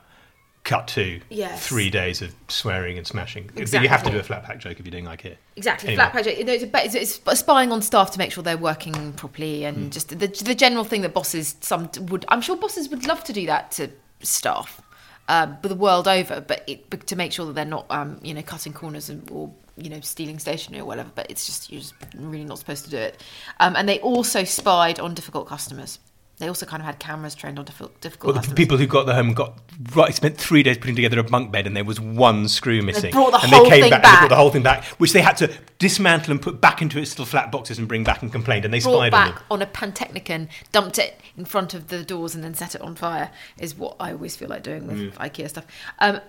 Cut 0.64 0.88
to 0.90 1.20
Yes. 1.30 1.66
three 1.66 1.90
days 1.90 2.22
of 2.22 2.36
swearing 2.48 2.98
and 2.98 3.08
smashing. 3.08 3.50
But 3.56 3.72
You 3.74 3.90
have 3.90 4.04
to 4.04 4.12
do 4.12 4.20
a 4.20 4.24
flat 4.24 4.44
pack 4.44 4.60
joke 4.60 4.80
if 4.80 4.86
you're 4.86 4.92
doing 4.92 5.06
IKEA. 5.06 5.36
Exactly, 5.56 5.90
Anyway. 5.90 6.10
flat. 6.12 6.28
It's, 6.28 6.64
about- 6.64 6.86
it's, 6.86 6.96
it's 6.96 7.40
spying 7.40 7.72
on 7.72 7.82
staff 7.82 8.12
to 8.12 8.20
make 8.20 8.32
sure 8.32 8.44
they're 8.44 8.58
working 8.58 9.14
properly, 9.14 9.64
and 9.66 9.78
Hmm. 9.78 9.90
just 9.90 10.10
the, 10.10 10.28
the 10.28 10.54
general 10.56 10.84
thing 10.84 11.02
that 11.02 11.14
bosses 11.16 11.56
some 11.62 11.90
would. 12.10 12.26
I'm 12.28 12.42
sure 12.42 12.56
bosses 12.58 12.90
would 12.90 13.08
love 13.08 13.24
to 13.24 13.34
do 13.34 13.48
that 13.48 13.72
to 13.72 13.90
staff, 14.22 14.82
um, 15.28 15.58
but 15.64 15.70
the 15.70 15.76
world 15.76 16.08
over. 16.08 16.42
But 16.42 16.64
it, 16.68 16.90
but 16.92 17.08
to 17.08 17.16
make 17.16 17.32
sure 17.34 17.48
that 17.48 17.54
they're 17.54 17.66
not, 17.66 17.88
um, 17.90 18.20
you 18.22 18.34
know, 18.36 18.44
cutting 18.44 18.72
corners 18.74 19.10
and, 19.10 19.28
or 19.32 19.52
you 19.78 19.90
know, 19.90 20.00
stealing 20.02 20.38
stationery 20.38 20.80
or 20.82 20.86
whatever. 20.86 21.10
But 21.16 21.32
it's 21.32 21.48
just 21.48 21.72
you're 21.72 21.82
just 21.82 21.96
really 22.16 22.46
not 22.46 22.60
supposed 22.60 22.84
to 22.86 22.92
do 22.92 22.98
it. 22.98 23.24
Um, 23.60 23.76
and 23.76 23.90
they 23.90 24.00
also 24.02 24.44
spied 24.44 25.00
on 25.00 25.16
difficult 25.16 25.48
customers. 25.48 25.98
They 26.42 26.48
also 26.48 26.66
kind 26.66 26.82
of 26.82 26.88
had 26.88 26.98
cameras 26.98 27.36
trained 27.36 27.60
on 27.60 27.66
difficult, 27.66 28.02
difficult 28.02 28.34
Well, 28.34 28.44
the 28.44 28.56
people 28.56 28.76
who 28.76 28.88
got 28.88 29.06
the 29.06 29.14
home 29.14 29.36
got 29.36 29.60
right 29.96 30.12
spent 30.12 30.38
three 30.38 30.64
days 30.64 30.76
putting 30.76 30.96
together 30.96 31.20
a 31.20 31.24
bunk 31.24 31.52
bed, 31.52 31.68
and 31.68 31.78
there 31.78 31.84
was 31.84 32.00
one 32.00 32.48
screw 32.48 32.82
missing. 32.82 33.12
brought 33.12 33.30
the 33.32 33.42
and 33.44 33.52
whole 33.52 33.64
they 33.66 33.70
came 33.70 33.82
thing 33.84 33.90
back, 33.92 33.98
and 33.98 34.04
they 34.04 34.08
back. 34.10 34.20
brought 34.22 34.30
the 34.30 34.36
whole 34.36 34.50
thing 34.50 34.64
back, 34.64 34.84
which 34.98 35.14
they 35.14 35.22
had 35.22 35.38
to 35.38 35.54
dismantle 35.78 36.32
and 36.32 36.42
put 36.42 36.60
back 36.60 36.82
into 36.82 36.98
its 36.98 37.12
little 37.12 37.28
flat 37.28 37.52
boxes 37.52 37.78
and 37.78 37.88
bring 37.88 38.04
back 38.04 38.24
and 38.24 38.32
complained. 38.32 38.66
And 38.66 38.74
they 38.74 38.80
brought 38.80 39.08
spied 39.08 39.14
on 39.14 39.36
them. 39.36 39.44
on, 39.52 39.62
a 39.62 39.68
Pantechnicon, 39.68 40.48
dumped 40.72 40.98
it 40.98 41.22
in 41.38 41.46
front 41.46 41.76
of 41.76 41.90
the 41.90 42.04
doors, 42.04 42.34
and 42.34 42.44
then 42.44 42.56
set 42.56 42.74
it 42.74 42.82
on 42.82 42.96
fire. 42.96 43.30
Is 43.60 43.76
what 43.76 43.96
I 44.00 44.12
always 44.12 44.36
feel 44.36 44.50
like 44.50 44.64
doing 44.64 44.88
with 44.88 44.98
Mm. 44.98 45.14
IKEA 45.14 45.48
stuff. 45.48 45.68
Um, 46.00 46.22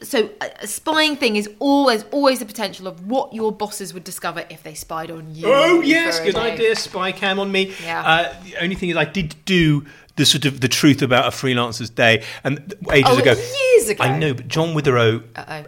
so 0.00 0.30
a, 0.40 0.50
a 0.62 0.66
spying 0.66 1.16
thing 1.16 1.36
is 1.36 1.48
always 1.58 2.04
always 2.12 2.38
the 2.38 2.44
potential 2.46 2.86
of 2.86 3.06
what 3.06 3.32
your 3.32 3.50
bosses 3.52 3.92
would 3.94 4.04
discover 4.04 4.44
if 4.50 4.62
they 4.62 4.74
spied 4.74 5.10
on 5.10 5.34
you. 5.34 5.46
Oh 5.48 5.80
yes, 5.80 6.20
good 6.20 6.36
idea. 6.36 6.76
Spy 6.76 7.12
cam 7.12 7.38
on 7.40 7.50
me. 7.50 7.74
Yeah. 7.84 8.02
Uh, 8.06 8.34
the 8.44 8.56
only 8.62 8.74
thing 8.76 8.90
is, 8.90 8.96
I 8.96 9.04
did 9.04 9.34
do 9.44 9.84
the 10.16 10.26
sort 10.26 10.44
of 10.44 10.60
the 10.60 10.68
truth 10.68 11.00
about 11.02 11.26
a 11.26 11.30
freelancer's 11.36 11.90
day, 11.90 12.24
and 12.44 12.74
ages 12.92 13.10
Oh, 13.12 13.18
ago. 13.18 13.32
years 13.34 13.88
ago. 13.88 14.02
I 14.04 14.18
know, 14.18 14.34
but 14.34 14.48
John 14.48 14.74
Witherow 14.74 15.22
Uh 15.36 15.44
oh. 15.48 15.64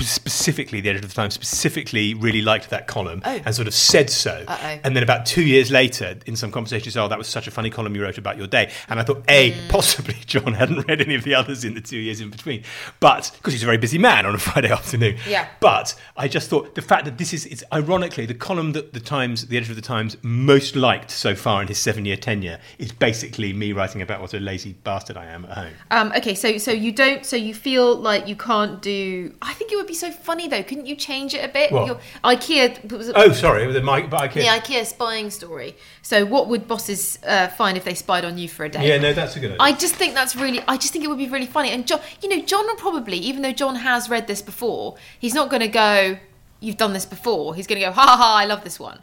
Specifically 0.00 0.80
the 0.80 0.90
editor 0.90 1.04
of 1.04 1.10
the 1.10 1.14
Times 1.14 1.34
specifically 1.34 2.14
really 2.14 2.42
liked 2.42 2.70
that 2.70 2.86
column 2.86 3.22
Oh. 3.24 3.40
and 3.44 3.54
sort 3.54 3.68
of 3.68 3.74
said 3.74 4.10
so. 4.10 4.44
Uh-oh. 4.46 4.78
And 4.84 4.94
then 4.96 5.02
about 5.02 5.26
two 5.26 5.42
years 5.42 5.70
later, 5.70 6.16
in 6.26 6.36
some 6.36 6.50
conversation, 6.50 6.84
he 6.84 6.90
said, 6.90 7.02
"Oh, 7.02 7.08
that 7.08 7.18
was 7.18 7.26
such 7.28 7.46
a 7.46 7.50
funny 7.50 7.70
column 7.70 7.94
you 7.94 8.02
wrote 8.02 8.18
about 8.18 8.36
your 8.36 8.46
day." 8.46 8.70
And 8.88 9.00
I 9.00 9.02
thought, 9.02 9.24
a 9.28 9.52
Mm. 9.52 9.68
possibly 9.68 10.14
John 10.26 10.54
hadn't 10.54 10.86
read 10.88 11.00
any 11.00 11.14
of 11.14 11.24
the 11.24 11.34
others 11.34 11.64
in 11.64 11.74
the 11.74 11.80
two 11.80 11.98
years 11.98 12.20
in 12.20 12.30
between, 12.30 12.62
but 13.00 13.30
because 13.36 13.52
he's 13.52 13.62
a 13.62 13.66
very 13.66 13.78
busy 13.78 13.98
man 13.98 14.26
on 14.26 14.34
a 14.34 14.38
Friday 14.46 14.70
afternoon. 14.70 15.16
Yeah. 15.28 15.46
But 15.60 15.94
I 16.16 16.28
just 16.28 16.48
thought 16.50 16.74
the 16.74 16.82
fact 16.82 17.04
that 17.04 17.18
this 17.18 17.32
is 17.32 17.46
it's 17.46 17.64
ironically 17.72 18.26
the 18.26 18.34
column 18.34 18.72
that 18.72 18.92
the 18.92 19.00
Times, 19.00 19.46
the 19.46 19.56
editor 19.56 19.72
of 19.72 19.76
the 19.76 19.82
Times, 19.82 20.16
most 20.22 20.76
liked 20.76 21.10
so 21.10 21.34
far 21.34 21.62
in 21.62 21.68
his 21.68 21.78
seven-year 21.78 22.16
tenure 22.16 22.58
is 22.78 22.92
basically 22.92 23.52
me 23.52 23.72
writing 23.72 24.02
about 24.02 24.20
what 24.20 24.34
a 24.34 24.40
lazy 24.40 24.72
bastard 24.84 25.16
I 25.16 25.26
am 25.26 25.44
at 25.46 25.52
home. 25.52 25.72
Um, 25.90 26.12
okay, 26.16 26.34
so 26.34 26.58
so 26.58 26.70
you 26.72 26.92
don't, 26.92 27.24
so 27.24 27.36
you 27.36 27.54
feel 27.54 27.94
like 27.96 28.26
you 28.28 28.36
can't 28.36 28.82
do 28.82 29.32
I 29.42 29.52
think 29.52 29.70
it 29.70 29.76
would 29.76 29.86
be 29.86 29.94
so 29.94 30.10
funny 30.10 30.48
though. 30.48 30.62
Couldn't 30.62 30.86
you 30.86 30.96
change 30.96 31.34
it 31.34 31.44
a 31.44 31.48
bit? 31.48 31.70
What? 31.70 31.86
Your 31.86 32.00
IKEA 32.24 32.90
was 32.90 33.12
Oh, 33.14 33.32
sorry, 33.32 33.70
the 33.72 33.82
mic, 33.82 34.08
but 34.08 34.20
I 34.22 34.28
the. 34.28 34.40
IKEA 34.42 34.86
spying 34.86 35.30
story. 35.30 35.76
So, 36.02 36.24
what 36.24 36.48
would 36.48 36.66
bosses 36.66 37.18
uh, 37.26 37.48
find 37.48 37.76
if 37.76 37.84
they 37.84 37.94
spied 37.94 38.24
on 38.24 38.38
you 38.38 38.48
for 38.48 38.64
a 38.64 38.68
day? 38.68 38.88
Yeah, 38.88 38.98
no, 38.98 39.12
that's 39.12 39.36
a 39.36 39.40
good 39.40 39.50
idea. 39.52 39.58
I 39.60 39.72
just 39.72 39.94
think 39.94 40.14
that's 40.14 40.34
really. 40.36 40.60
I 40.66 40.76
just 40.76 40.92
think 40.92 41.04
it 41.04 41.08
would 41.08 41.18
be 41.18 41.28
really 41.28 41.46
funny. 41.46 41.70
And 41.70 41.86
John, 41.86 42.00
you 42.22 42.28
know, 42.28 42.40
John 42.42 42.66
will 42.66 42.76
probably, 42.76 43.18
even 43.18 43.42
though 43.42 43.52
John 43.52 43.76
has 43.76 44.08
read 44.08 44.26
this 44.26 44.40
before, 44.42 44.96
he's 45.18 45.34
not 45.34 45.50
going 45.50 45.62
to 45.62 45.68
go. 45.68 46.18
You've 46.60 46.78
done 46.78 46.94
this 46.94 47.04
before. 47.04 47.54
He's 47.54 47.66
going 47.66 47.80
to 47.80 47.86
go. 47.86 47.92
Ha 47.92 48.00
ha 48.00 48.16
ha! 48.16 48.36
I 48.38 48.46
love 48.46 48.64
this 48.64 48.80
one. 48.80 49.02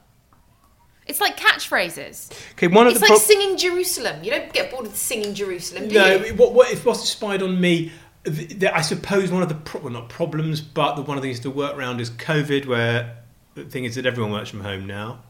It's 1.05 1.19
like 1.19 1.37
catchphrases. 1.37 2.31
okay, 2.53 2.67
one 2.67 2.87
of 2.87 2.91
It's 2.93 3.01
the 3.01 3.05
like 3.07 3.09
prob- 3.09 3.21
singing 3.21 3.57
Jerusalem. 3.57 4.23
You 4.23 4.31
don't 4.31 4.53
get 4.53 4.71
bored 4.71 4.85
of 4.85 4.95
singing 4.95 5.33
Jerusalem, 5.33 5.89
do 5.89 5.95
No, 5.95 6.15
you? 6.15 6.33
what, 6.35 6.53
what 6.53 6.71
if 6.71 6.83
boss 6.85 7.07
spied 7.09 7.41
on 7.41 7.59
me? 7.59 7.91
Th- 8.25 8.59
th- 8.59 8.71
I 8.71 8.81
suppose 8.81 9.31
one 9.31 9.43
of 9.43 9.49
the 9.49 9.55
pro- 9.55 9.81
well, 9.81 9.93
not 9.93 10.09
problems, 10.09 10.61
but 10.61 10.95
the 10.95 11.01
one 11.01 11.17
of 11.17 11.23
the 11.23 11.29
things 11.29 11.39
to 11.41 11.49
work 11.49 11.75
around 11.75 12.01
is 12.01 12.09
COVID, 12.09 12.65
where 12.65 13.17
the 13.55 13.65
thing 13.65 13.85
is 13.85 13.95
that 13.95 14.05
everyone 14.05 14.31
works 14.31 14.49
from 14.49 14.61
home 14.61 14.85
now. 14.85 15.23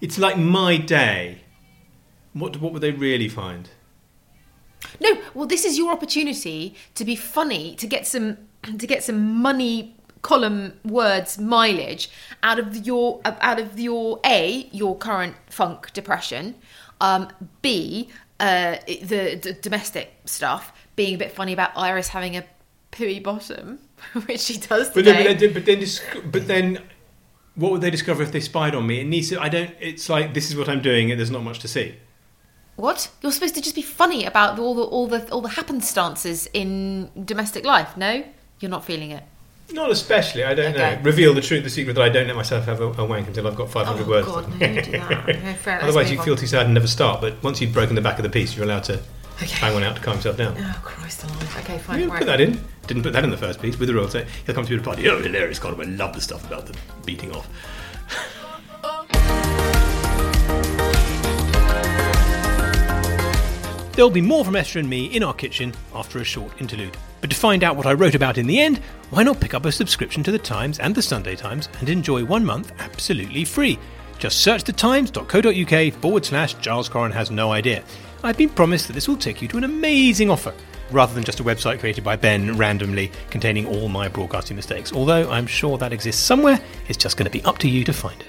It's 0.00 0.18
like 0.18 0.38
my 0.38 0.76
day. 0.76 1.42
What 2.32 2.60
what 2.60 2.72
would 2.72 2.82
they 2.82 2.92
really 2.92 3.28
find? 3.28 3.70
No, 5.00 5.18
well, 5.34 5.46
this 5.46 5.64
is 5.64 5.78
your 5.78 5.92
opportunity 5.92 6.74
to 6.94 7.04
be 7.04 7.16
funny, 7.16 7.74
to 7.76 7.86
get 7.86 8.06
some, 8.06 8.38
to 8.78 8.86
get 8.86 9.02
some 9.02 9.40
money 9.40 9.96
column 10.22 10.72
words 10.84 11.38
mileage 11.38 12.10
out 12.42 12.58
of 12.58 12.86
your, 12.86 13.20
out 13.24 13.60
of 13.60 13.78
your 13.78 14.18
a 14.24 14.68
your 14.72 14.96
current 14.96 15.36
funk 15.48 15.92
depression, 15.92 16.54
um, 17.00 17.28
b 17.62 18.08
uh, 18.40 18.76
the, 18.86 19.38
the 19.42 19.56
domestic 19.62 20.12
stuff, 20.24 20.72
being 20.96 21.14
a 21.14 21.18
bit 21.18 21.32
funny 21.32 21.52
about 21.52 21.70
Iris 21.76 22.08
having 22.08 22.36
a 22.36 22.44
pooey 22.92 23.22
bottom, 23.22 23.78
which 24.26 24.40
she 24.40 24.58
does 24.58 24.90
But 24.90 25.04
then, 25.04 25.16
today. 25.36 25.48
but 25.52 25.64
then, 25.64 25.80
but 25.82 26.12
then, 26.22 26.30
but 26.30 26.46
then, 26.48 26.82
what 27.54 27.72
would 27.72 27.80
they 27.80 27.90
discover 27.90 28.22
if 28.22 28.32
they 28.32 28.40
spied 28.40 28.74
on 28.74 28.86
me? 28.86 29.00
It 29.00 29.06
needs 29.06 29.28
to. 29.30 29.40
I 29.40 29.48
don't. 29.48 29.70
It's 29.80 30.08
like 30.08 30.34
this 30.34 30.50
is 30.50 30.56
what 30.56 30.68
I'm 30.68 30.82
doing, 30.82 31.10
and 31.10 31.18
there's 31.20 31.30
not 31.30 31.42
much 31.42 31.58
to 31.60 31.68
see. 31.68 31.94
What? 32.76 33.10
You're 33.22 33.32
supposed 33.32 33.54
to 33.54 33.62
just 33.62 33.74
be 33.74 33.80
funny 33.82 34.24
about 34.26 34.58
all 34.58 34.74
the 34.74 34.82
all 34.82 35.06
the 35.06 35.30
all 35.30 35.40
the 35.40 35.48
happenstances 35.50 36.48
in 36.52 37.10
domestic 37.24 37.64
life. 37.64 37.96
No, 37.96 38.24
you're 38.60 38.70
not 38.70 38.84
feeling 38.84 39.10
it. 39.12 39.22
Not 39.72 39.90
especially. 39.90 40.44
I 40.44 40.54
don't 40.54 40.74
Okay. 40.76 40.96
know. 40.96 41.02
Reveal 41.02 41.34
the 41.34 41.40
truth, 41.40 41.64
the 41.64 41.70
secret 41.70 41.94
that 41.94 42.02
I 42.02 42.08
don't 42.08 42.26
let 42.28 42.36
myself 42.36 42.66
have 42.66 42.80
a, 42.80 42.84
a 42.84 43.04
wank 43.04 43.26
until 43.26 43.48
I've 43.48 43.56
got 43.56 43.68
500 43.68 44.04
Oh, 44.04 44.08
words. 44.08 44.26
God, 44.28 44.48
no, 44.48 44.58
don't 44.58 44.84
do 44.84 44.90
that. 44.92 45.82
Otherwise, 45.82 46.08
you 46.12 46.22
feel 46.22 46.36
too 46.36 46.46
sad 46.46 46.66
and 46.66 46.74
never 46.74 46.86
start. 46.86 47.20
But 47.20 47.42
once 47.42 47.60
you've 47.60 47.72
broken 47.72 47.96
the 47.96 48.00
back 48.00 48.16
of 48.18 48.22
the 48.22 48.28
piece, 48.30 48.54
you're 48.54 48.64
allowed 48.64 48.84
to 48.84 49.02
bang 49.60 49.74
one 49.74 49.82
out 49.82 49.96
to 49.96 50.02
calm 50.02 50.16
yourself 50.16 50.36
down. 50.36 50.56
Oh 50.58 50.80
Christ 50.82 51.24
alive. 51.24 51.56
Okay, 51.58 51.78
fine. 51.78 52.00
Yeah, 52.00 52.06
right. 52.06 52.18
put 52.18 52.26
that 52.26 52.40
in. 52.40 52.60
Didn't 52.86 53.02
put 53.02 53.12
that 53.12 53.24
in 53.24 53.30
the 53.30 53.36
first 53.36 53.60
piece 53.60 53.78
with 53.78 53.88
the 53.88 53.94
royal 53.94 54.08
say 54.08 54.26
he'll 54.46 54.54
come 54.54 54.64
to 54.64 54.70
you 54.70 54.76
at 54.76 54.82
a 54.82 54.84
party. 54.84 55.08
Oh, 55.08 55.20
hilarious! 55.20 55.58
God, 55.58 55.78
I 55.80 55.84
love 55.84 56.14
the 56.14 56.20
stuff 56.20 56.44
about 56.46 56.66
the 56.66 56.76
beating 57.04 57.32
off. 57.32 57.48
There'll 63.96 64.10
be 64.10 64.20
more 64.20 64.44
from 64.44 64.56
Esther 64.56 64.78
and 64.78 64.90
me 64.90 65.06
in 65.06 65.22
our 65.22 65.32
kitchen 65.32 65.72
after 65.94 66.18
a 66.18 66.24
short 66.24 66.60
interlude. 66.60 66.98
But 67.22 67.30
to 67.30 67.36
find 67.36 67.64
out 67.64 67.76
what 67.76 67.86
I 67.86 67.94
wrote 67.94 68.14
about 68.14 68.36
in 68.36 68.46
the 68.46 68.60
end, 68.60 68.76
why 69.08 69.22
not 69.22 69.40
pick 69.40 69.54
up 69.54 69.64
a 69.64 69.72
subscription 69.72 70.22
to 70.24 70.30
The 70.30 70.38
Times 70.38 70.78
and 70.78 70.94
The 70.94 71.00
Sunday 71.00 71.34
Times 71.34 71.70
and 71.80 71.88
enjoy 71.88 72.22
one 72.22 72.44
month 72.44 72.72
absolutely 72.78 73.46
free? 73.46 73.78
Just 74.18 74.40
search 74.40 74.64
thetimes.co.uk 74.64 75.94
forward 75.94 76.26
slash 76.26 76.54
Giles 76.54 76.90
Coren 76.90 77.10
has 77.12 77.30
no 77.30 77.52
idea. 77.52 77.82
I've 78.26 78.36
been 78.36 78.48
promised 78.48 78.88
that 78.88 78.94
this 78.94 79.06
will 79.06 79.16
take 79.16 79.40
you 79.40 79.46
to 79.46 79.56
an 79.56 79.62
amazing 79.62 80.30
offer, 80.30 80.52
rather 80.90 81.14
than 81.14 81.22
just 81.22 81.38
a 81.38 81.44
website 81.44 81.78
created 81.78 82.02
by 82.02 82.16
Ben 82.16 82.58
randomly 82.58 83.12
containing 83.30 83.68
all 83.68 83.88
my 83.88 84.08
broadcasting 84.08 84.56
mistakes. 84.56 84.92
Although 84.92 85.30
I'm 85.30 85.46
sure 85.46 85.78
that 85.78 85.92
exists 85.92 86.24
somewhere, 86.24 86.60
it's 86.88 86.98
just 86.98 87.16
going 87.16 87.30
to 87.30 87.30
be 87.30 87.44
up 87.44 87.58
to 87.58 87.68
you 87.68 87.84
to 87.84 87.92
find 87.92 88.20
it. 88.20 88.28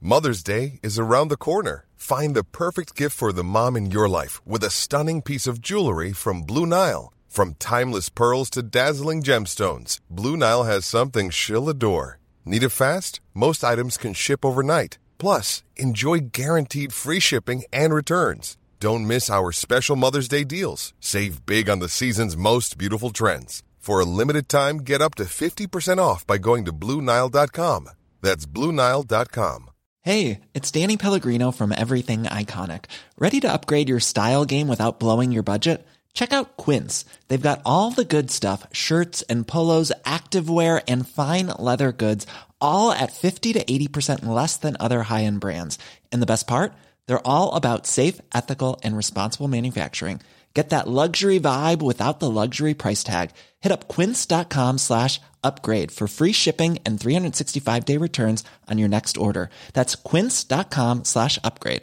Mother's 0.00 0.42
Day 0.42 0.80
is 0.82 0.98
around 0.98 1.28
the 1.28 1.36
corner. 1.36 1.84
Find 1.96 2.34
the 2.34 2.44
perfect 2.44 2.96
gift 2.96 3.14
for 3.14 3.30
the 3.30 3.44
mom 3.44 3.76
in 3.76 3.90
your 3.90 4.08
life 4.08 4.40
with 4.46 4.64
a 4.64 4.70
stunning 4.70 5.20
piece 5.20 5.46
of 5.46 5.60
jewelry 5.60 6.14
from 6.14 6.44
Blue 6.44 6.64
Nile. 6.64 7.12
From 7.28 7.56
timeless 7.58 8.08
pearls 8.08 8.48
to 8.50 8.62
dazzling 8.62 9.22
gemstones, 9.22 10.00
Blue 10.08 10.38
Nile 10.38 10.64
has 10.64 10.86
something 10.86 11.28
she'll 11.28 11.68
adore. 11.68 12.20
Need 12.46 12.62
it 12.62 12.70
fast? 12.70 13.20
Most 13.34 13.62
items 13.62 13.98
can 13.98 14.14
ship 14.14 14.46
overnight. 14.46 14.96
Plus, 15.18 15.62
enjoy 15.76 16.18
guaranteed 16.32 16.92
free 16.92 17.20
shipping 17.20 17.64
and 17.72 17.92
returns. 17.92 18.56
Don't 18.80 19.06
miss 19.06 19.28
our 19.28 19.50
special 19.52 19.96
Mother's 19.96 20.28
Day 20.28 20.44
deals. 20.44 20.94
Save 21.00 21.44
big 21.44 21.68
on 21.68 21.80
the 21.80 21.88
season's 21.88 22.36
most 22.36 22.78
beautiful 22.78 23.10
trends. 23.10 23.62
For 23.78 24.00
a 24.00 24.04
limited 24.04 24.48
time, 24.48 24.78
get 24.78 25.00
up 25.00 25.14
to 25.16 25.24
50% 25.24 25.98
off 25.98 26.26
by 26.26 26.38
going 26.38 26.64
to 26.66 26.72
Blue 26.72 27.00
Nile.com. 27.00 27.90
That's 28.20 28.46
Blue 28.46 28.70
Nile.com. 28.72 29.70
Hey, 30.02 30.40
it's 30.54 30.70
Danny 30.70 30.96
Pellegrino 30.96 31.50
from 31.50 31.72
Everything 31.72 32.22
Iconic. 32.24 32.84
Ready 33.18 33.40
to 33.40 33.52
upgrade 33.52 33.88
your 33.88 34.00
style 34.00 34.44
game 34.44 34.68
without 34.68 35.00
blowing 35.00 35.32
your 35.32 35.42
budget? 35.42 35.86
Check 36.14 36.32
out 36.32 36.56
Quince. 36.56 37.04
They've 37.28 37.48
got 37.48 37.62
all 37.64 37.90
the 37.90 38.04
good 38.04 38.30
stuff 38.30 38.66
shirts 38.72 39.22
and 39.22 39.46
polos, 39.46 39.92
activewear, 40.04 40.82
and 40.88 41.08
fine 41.08 41.46
leather 41.46 41.92
goods, 41.92 42.26
all 42.60 42.92
at 42.92 43.12
50 43.12 43.52
to 43.54 43.64
80% 43.64 44.24
less 44.24 44.56
than 44.56 44.76
other 44.80 45.02
high 45.02 45.24
end 45.24 45.40
brands. 45.40 45.78
And 46.12 46.22
the 46.22 46.32
best 46.32 46.46
part? 46.46 46.72
They're 47.06 47.26
all 47.26 47.54
about 47.54 47.86
safe, 47.86 48.20
ethical, 48.34 48.80
and 48.82 48.96
responsible 48.96 49.48
manufacturing. 49.48 50.20
Get 50.54 50.70
that 50.70 50.88
luxury 50.88 51.38
vibe 51.38 51.82
without 51.82 52.18
the 52.18 52.30
luxury 52.30 52.74
price 52.74 53.04
tag. 53.04 53.30
Hit 53.60 53.70
up 53.70 53.86
quince.com 53.86 54.78
slash 54.78 55.20
upgrade 55.44 55.92
for 55.92 56.08
free 56.08 56.32
shipping 56.32 56.78
and 56.84 56.98
365 56.98 57.84
day 57.84 57.96
returns 57.96 58.42
on 58.66 58.78
your 58.78 58.88
next 58.88 59.16
order. 59.16 59.50
That's 59.72 59.94
quince.com 59.94 61.04
slash 61.04 61.38
upgrade. 61.44 61.82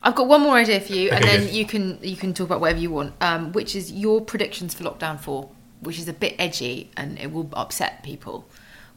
I've 0.00 0.14
got 0.14 0.28
one 0.28 0.42
more 0.42 0.56
idea 0.56 0.80
for 0.80 0.92
you, 0.92 1.10
and 1.10 1.24
then 1.24 1.40
good. 1.46 1.54
you 1.54 1.66
can 1.66 1.98
you 2.02 2.16
can 2.16 2.32
talk 2.32 2.46
about 2.46 2.60
whatever 2.60 2.78
you 2.78 2.90
want. 2.90 3.14
Um, 3.20 3.52
which 3.52 3.74
is 3.74 3.90
your 3.90 4.20
predictions 4.20 4.72
for 4.72 4.84
lockdown 4.84 5.18
four, 5.18 5.50
which 5.80 5.98
is 5.98 6.08
a 6.08 6.12
bit 6.12 6.34
edgy 6.38 6.90
and 6.96 7.18
it 7.18 7.32
will 7.32 7.48
upset 7.52 8.02
people, 8.02 8.46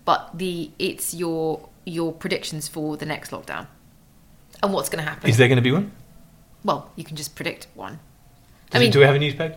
but 0.06 0.30
the 0.34 0.72
it's 0.80 1.14
your 1.14 1.70
your 1.86 2.12
predictions 2.14 2.68
for 2.68 2.98
the 2.98 3.06
next 3.06 3.32
lockdown 3.32 3.68
and 4.62 4.72
what's 4.74 4.90
going 4.90 5.04
to 5.04 5.10
happen. 5.10 5.30
Is 5.30 5.38
there 5.38 5.48
going 5.48 5.58
to 5.58 5.62
be 5.64 5.72
one? 5.72 5.92
well, 6.64 6.92
you 6.96 7.04
can 7.04 7.16
just 7.16 7.36
predict 7.36 7.66
one. 7.74 7.94
I 8.72 8.78
Does 8.78 8.82
it- 8.82 8.86
mean, 8.86 8.92
do 8.92 9.00
we 9.00 9.06
have 9.06 9.16
a 9.16 9.20
news 9.20 9.34
peg? 9.34 9.56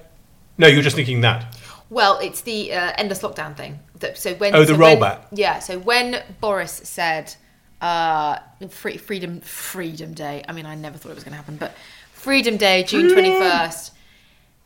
No, 0.57 0.67
you're 0.69 0.83
just 0.83 0.97
thinking 0.97 1.21
that. 1.21 1.55
Well, 1.91 2.19
it's 2.21 2.41
the 2.41 2.73
uh, 2.73 2.93
endless 2.97 3.21
lockdown 3.21 3.55
thing. 3.57 3.79
That- 3.99 4.17
So 4.17 4.35
when 4.35 4.55
Oh, 4.55 4.61
the 4.65 4.69
so 4.75 4.79
when- 4.79 4.99
rollback. 4.99 5.19
yeah. 5.33 5.59
So 5.59 5.79
when 5.79 6.23
Boris 6.41 6.73
said 6.85 7.35
uh, 7.83 8.39
free, 8.71 8.97
freedom 8.97 9.41
Freedom 9.43 10.15
Day. 10.15 10.43
I 10.49 10.53
mean, 10.53 10.65
I 10.65 10.75
never 10.75 10.97
thought 10.97 11.11
it 11.11 11.15
was 11.17 11.25
going 11.25 11.33
to 11.33 11.37
happen, 11.37 11.57
but 11.57 11.75
Freedom 12.15 12.57
Day, 12.57 12.83
June 12.85 13.13
twenty 13.13 13.33
first, 13.33 13.93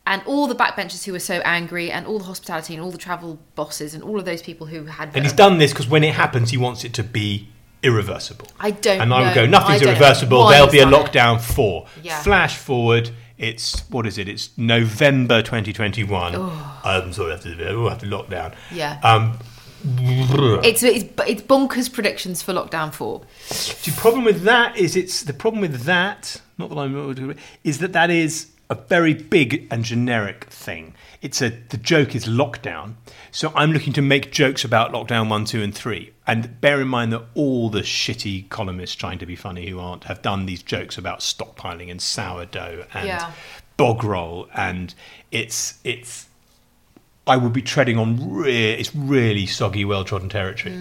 and 0.09 0.23
all 0.27 0.47
the 0.49 0.55
backbenchers 0.57 1.05
who 1.05 1.13
were 1.13 1.21
so 1.21 1.35
angry, 1.45 1.91
and 1.93 2.07
all 2.07 2.19
the 2.19 2.25
hospitality, 2.25 2.75
and 2.75 2.83
all 2.83 2.91
the 2.91 2.99
travel 2.99 3.39
bosses, 3.55 3.95
and 3.95 4.03
all 4.03 4.19
of 4.19 4.25
those 4.25 4.43
people 4.43 4.67
who 4.67 4.85
had. 4.87 5.15
And 5.15 5.25
he's 5.25 5.33
done 5.33 5.59
this 5.59 5.73
because 5.73 5.87
when 5.89 6.03
it 6.03 6.15
happens, 6.15 6.51
he 6.51 6.57
wants 6.57 6.83
it 6.85 6.93
to 6.95 7.05
be 7.05 7.49
irreversible. 7.83 8.49
I 8.59 8.73
don't 8.73 9.01
And 9.01 9.15
I 9.15 9.21
would 9.21 9.27
know. 9.29 9.35
go, 9.35 9.47
nothing's 9.47 9.83
I 9.83 9.85
don't 9.85 9.87
know 9.95 10.01
irreversible. 10.01 10.39
why 10.41 10.53
There'll 10.53 10.71
be 10.73 10.79
a 10.81 10.85
done 10.91 10.95
it. 10.95 11.13
lockdown 11.13 11.41
four. 11.41 11.87
Yeah. 12.03 12.21
Flash 12.23 12.57
forward. 12.57 13.11
It's 13.37 13.89
what 13.89 14.05
is 14.07 14.19
it? 14.19 14.29
It's 14.29 14.51
November 14.59 15.43
2021. 15.43 16.35
I'm 16.83 17.13
sorry, 17.13 17.29
I 17.31 17.35
have 17.35 17.43
to, 17.45 17.69
oh, 17.71 17.87
I 17.87 17.91
have 17.91 17.99
to 18.01 18.07
lock 18.07 18.29
down. 18.29 18.55
Yeah. 18.73 18.99
Um, 19.05 19.39
It's, 19.85 20.83
it's 20.83 21.05
it's 21.27 21.43
bonkers 21.43 21.93
predictions 21.93 22.43
for 22.43 22.53
lockdown 22.53 22.93
four. 22.93 23.23
The 23.49 23.93
problem 23.97 24.25
with 24.25 24.43
that 24.43 24.77
is 24.77 24.97
it's 24.97 25.23
the 25.23 25.33
problem 25.33 25.61
with 25.61 25.83
that. 25.85 26.41
Not 26.59 26.71
that 26.71 26.79
I'm 26.79 27.37
is 27.63 27.79
that 27.79 27.93
that 27.93 28.11
is 28.11 28.49
a 28.71 28.75
very 28.75 29.15
big 29.15 29.67
and 29.71 29.85
generic 29.85 30.45
thing. 30.47 30.95
It's 31.23 31.41
a 31.43 31.49
the 31.51 31.77
joke 31.79 32.15
is 32.15 32.27
lockdown. 32.27 32.95
So 33.31 33.53
I'm 33.55 33.73
looking 33.73 33.93
to 33.95 34.03
make 34.03 34.31
jokes 34.33 34.65
about 34.65 34.93
lockdown 34.93 35.29
one, 35.29 35.45
two, 35.45 35.63
and 35.63 35.75
three. 35.75 36.13
And 36.27 36.61
bear 36.61 36.81
in 36.81 36.89
mind 36.89 37.13
that 37.13 37.23
all 37.35 37.71
the 37.71 37.81
shitty 37.81 38.49
columnists 38.51 38.95
trying 38.97 39.19
to 39.19 39.27
be 39.27 39.37
funny 39.37 39.69
who 39.69 39.79
aren't 39.79 40.05
have 40.05 40.23
done 40.23 40.47
these 40.47 40.63
jokes 40.63 40.99
about 40.99 41.21
stockpiling 41.21 41.91
and 41.91 42.01
sourdough 42.01 42.87
and 42.95 43.07
Yeah. 43.09 43.33
bog 43.77 44.05
roll, 44.05 44.49
and 44.55 44.95
it's 45.31 45.79
it's. 45.85 46.27
I 47.27 47.37
would 47.37 47.53
be 47.53 47.63
treading 47.63 47.99
on 47.99 48.31
re- 48.31 48.73
it's 48.73 48.95
really 48.95 49.47
soggy, 49.47 49.85
well 49.85 50.05
trodden 50.05 50.29
territory. 50.29 50.75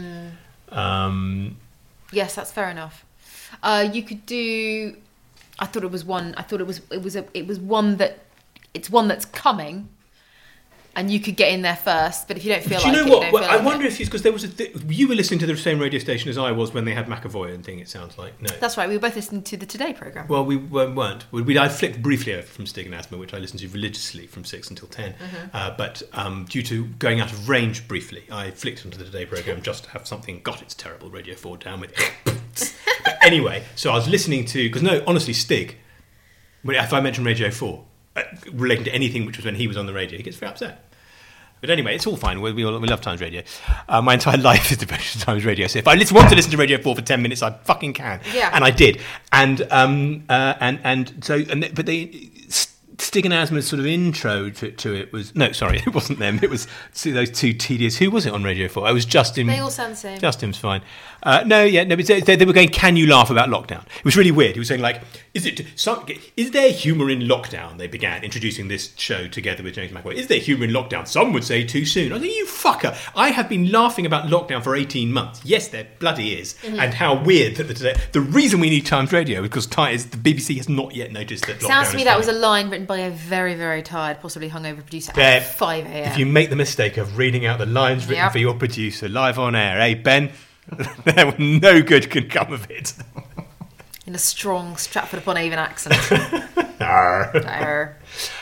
Um, 0.72 1.58
Yes, 2.12 2.36
that's 2.36 2.52
fair 2.54 2.70
enough. 2.70 3.06
Uh, 3.62 3.90
you 3.92 4.02
could 4.04 4.26
do. 4.26 4.96
I 5.60 5.66
thought 5.66 5.84
it 5.84 5.92
was 5.92 6.06
one. 6.06 6.34
I 6.38 6.42
thought 6.44 6.62
it 6.62 6.68
was 6.68 6.82
it 6.92 7.02
was 7.02 7.16
a 7.16 7.26
it 7.34 7.48
was 7.48 7.60
one 7.60 7.98
that 7.98 8.20
it's 8.74 8.90
one 8.90 9.08
that's 9.08 9.26
coming, 9.26 9.90
and 10.96 11.10
you 11.12 11.20
could 11.20 11.36
get 11.36 11.52
in 11.52 11.62
there 11.64 11.76
first. 11.76 12.28
But 12.28 12.38
if 12.38 12.46
you 12.46 12.52
don't 12.54 12.64
feel 12.64 12.80
Do 12.80 12.88
you 12.88 12.94
like 12.94 13.06
know 13.06 13.08
it, 13.08 13.10
what? 13.12 13.22
don't 13.24 13.34
Well, 13.34 13.44
I 13.50 13.56
like 13.56 13.66
wonder 13.66 13.86
it. 13.86 13.94
if 13.94 14.00
it's 14.00 14.08
because 14.10 14.22
there 14.22 14.32
was 14.32 14.44
a 14.44 14.50
th- 14.50 14.76
you 14.88 15.08
were 15.08 15.16
listening 15.16 15.40
to 15.40 15.46
the 15.48 15.58
same 15.58 15.80
radio 15.80 16.00
station 16.00 16.30
as 16.30 16.38
I 16.38 16.52
was 16.52 16.74
when 16.74 16.86
they 16.86 16.94
had 16.94 17.08
McAvoy 17.08 17.54
and 17.56 17.64
thing. 17.66 17.80
It 17.80 17.90
sounds 17.90 18.18
like 18.20 18.40
no. 18.42 18.50
That's 18.60 18.78
right. 18.78 18.88
We 18.88 18.96
were 18.96 19.02
both 19.02 19.16
listening 19.16 19.42
to 19.44 19.58
the 19.58 19.66
Today 19.66 19.94
program. 19.94 20.28
Well, 20.28 20.46
we 20.46 20.58
weren't. 20.58 21.26
We, 21.32 21.42
we- 21.42 21.58
I 21.58 21.70
flicked 21.70 22.02
briefly 22.04 22.34
over 22.34 22.44
from 22.44 22.66
Stig 22.68 22.86
and 22.86 22.94
Asma, 22.94 23.18
which 23.18 23.34
I 23.34 23.38
listened 23.40 23.62
to 23.62 23.68
religiously 23.70 24.28
from 24.28 24.46
six 24.46 24.70
until 24.70 24.88
10 24.90 25.14
Mm-hmm. 25.14 25.48
Uh, 25.54 25.72
but 25.78 26.04
um, 26.14 26.46
due 26.50 26.62
to 26.64 26.86
going 27.00 27.20
out 27.20 27.32
of 27.32 27.50
range 27.50 27.88
briefly, 27.88 28.24
I 28.32 28.52
flicked 28.52 28.86
onto 28.86 28.98
the 28.98 29.06
Today 29.06 29.26
program 29.26 29.62
just 29.64 29.86
to 29.86 29.90
have 29.92 30.06
something. 30.08 30.42
God, 30.44 30.62
it's 30.62 30.76
terrible. 30.76 31.10
Radio 31.10 31.36
Four 31.36 31.58
down 31.58 31.80
with. 31.80 31.94
But 33.04 33.18
anyway, 33.22 33.64
so 33.76 33.92
I 33.92 33.96
was 33.96 34.08
listening 34.08 34.46
to 34.46 34.68
because 34.68 34.84
no, 34.84 35.04
honestly, 35.08 35.34
Stig. 35.34 35.78
If 36.64 36.92
I 36.92 37.00
mention 37.00 37.24
Radio 37.24 37.50
Four, 37.50 37.86
uh, 38.16 38.24
relating 38.52 38.86
to 38.86 38.94
anything 38.94 39.26
which 39.26 39.38
was 39.38 39.46
when 39.46 39.56
he 39.56 39.68
was 39.68 39.78
on 39.78 39.86
the 39.86 39.94
radio, 39.94 40.18
he 40.18 40.24
gets 40.24 40.38
very 40.38 40.52
upset. 40.52 40.84
But 41.62 41.72
anyway, 41.72 41.96
it's 41.96 42.06
all 42.06 42.18
fine. 42.18 42.42
We, 42.42 42.54
we, 42.54 42.66
all, 42.66 42.78
we 42.78 42.88
love 42.88 43.02
Times 43.02 43.20
Radio. 43.20 43.42
Uh, 43.90 44.02
my 44.02 44.14
entire 44.14 44.38
life 44.52 44.72
is 44.72 44.78
devoted 44.78 45.06
to 45.06 45.20
Times 45.20 45.44
Radio. 45.46 45.68
So 45.68 45.80
if 45.80 45.88
I 45.88 45.96
listen, 45.96 46.16
want 46.16 46.30
to 46.30 46.36
listen 46.36 46.52
to 46.52 46.58
Radio 46.58 46.78
Four 46.78 46.96
for 46.96 47.02
ten 47.02 47.22
minutes, 47.22 47.42
I 47.42 47.52
fucking 47.52 47.94
can. 47.94 48.20
Yeah. 48.34 48.52
And 48.54 48.64
I 48.64 48.72
did. 48.72 49.00
And 49.32 49.66
um 49.72 50.24
uh, 50.30 50.56
and 50.60 50.80
and 50.84 51.24
so 51.24 51.36
and 51.50 51.72
but 51.74 51.86
they. 51.86 52.32
Stig 53.00 53.26
and 53.26 53.34
Asma's 53.34 53.68
sort 53.68 53.80
of 53.80 53.86
intro 53.86 54.50
to, 54.50 54.72
to 54.72 54.96
it 54.96 55.14
was 55.14 55.36
no, 55.36 55.52
sorry, 55.52 55.78
it 55.86 55.94
wasn't 55.94 56.20
them. 56.20 56.40
It 56.42 56.50
was 56.50 56.68
see, 56.94 57.12
those 57.12 57.30
two 57.30 57.54
tedious. 57.54 57.98
Who 57.98 58.10
was 58.10 58.26
it 58.26 58.34
on 58.34 58.44
Radio 58.44 58.68
Four? 58.68 58.90
It 58.90 58.94
was 58.94 59.06
Justin. 59.06 59.48
They 59.48 59.60
all 59.60 59.70
sound 59.70 59.94
the 59.94 59.98
same. 59.98 60.20
Justin's 60.20 60.58
fine. 60.58 60.82
Uh, 61.24 61.44
no, 61.46 61.64
yeah, 61.64 61.84
no, 61.84 61.96
but 61.96 62.08
they, 62.08 62.22
they 62.22 62.46
were 62.46 62.54
going. 62.54 62.70
Can 62.70 62.96
you 62.96 63.08
laugh 63.08 63.30
about 63.30 63.50
lockdown? 63.50 63.86
It 63.98 64.06
was 64.06 64.16
really 64.18 64.32
weird. 64.32 64.54
He 64.54 64.60
was 64.60 64.68
saying 64.68 64.82
like, 64.82 65.02
is 65.34 65.46
it 65.46 65.66
some, 65.76 66.06
is 66.36 66.52
there 66.52 66.72
humour 66.72 67.10
in 67.10 67.20
lockdown? 67.22 67.78
They 67.78 67.88
began 67.88 68.24
introducing 68.24 68.68
this 68.68 68.94
show 68.98 69.28
together 69.28 69.64
with 69.64 69.76
James 69.76 69.92
McAvoy. 69.92 70.16
Is 70.16 70.28
there 70.28 70.40
humour 70.40 70.66
in 70.66 70.72
lockdown? 70.72 71.08
Some 71.08 71.34
would 71.34 71.44
say 71.44 71.64
too 71.64 71.86
soon. 71.86 72.12
I 72.12 72.16
was 72.16 72.24
like, 72.24 72.36
you 72.36 72.46
fucker! 72.46 72.98
I 73.16 73.30
have 73.30 73.48
been 73.48 73.72
laughing 73.72 74.06
about 74.06 74.26
lockdown 74.28 74.64
for 74.64 74.76
eighteen 74.76 75.14
months. 75.14 75.42
Yes, 75.46 75.68
there 75.68 75.88
bloody 76.00 76.40
is. 76.40 76.56
Mm-hmm. 76.64 76.80
And 76.80 76.94
how 76.94 77.22
weird 77.22 77.58
that 77.58 77.68
the, 77.68 78.00
the 78.12 78.22
reason 78.22 78.60
we 78.60 78.70
need 78.70 78.86
Times 78.86 79.12
Radio 79.12 79.44
is 79.44 79.50
because 79.50 79.68
is 79.94 80.10
the 80.10 80.18
BBC 80.18 80.58
has 80.58 80.68
not 80.68 80.96
yet 80.96 81.12
noticed 81.12 81.46
that. 81.46 81.62
Sounds 81.62 81.90
lockdown 81.90 81.92
to 81.92 81.98
me 81.98 82.04
that 82.06 82.18
was 82.18 82.28
a 82.28 82.34
line 82.34 82.70
written 82.70 82.87
by 82.88 83.00
a 83.00 83.10
very, 83.12 83.56
very 83.56 83.82
tired, 83.84 84.20
possibly 84.22 84.50
hungover 84.50 84.78
producer 84.78 85.12
at 85.20 85.44
5 85.44 85.86
a.m. 85.86 86.12
If 86.12 86.18
you 86.18 86.26
make 86.26 86.50
the 86.50 86.56
mistake 86.56 86.98
of 86.98 87.18
reading 87.18 87.46
out 87.46 87.60
the 87.60 87.66
lines 87.66 88.06
written 88.06 88.24
Yep. 88.24 88.32
for 88.32 88.40
your 88.40 88.54
producer 88.56 89.08
live 89.10 89.38
on 89.38 89.56
air, 89.56 89.80
eh, 89.80 89.94
Ben? 89.96 90.32
there 91.06 91.34
no 91.38 91.82
good 91.82 92.10
can 92.10 92.28
come 92.30 92.52
of 92.52 92.70
it. 92.70 92.94
In 94.08 94.16
a 94.16 94.18
strong 94.18 94.78
Stratford 94.78 95.20
upon 95.20 95.36
Avon 95.36 95.60
accent. 95.60 95.94
Arr. 96.82 97.36
Arr. 97.46 97.98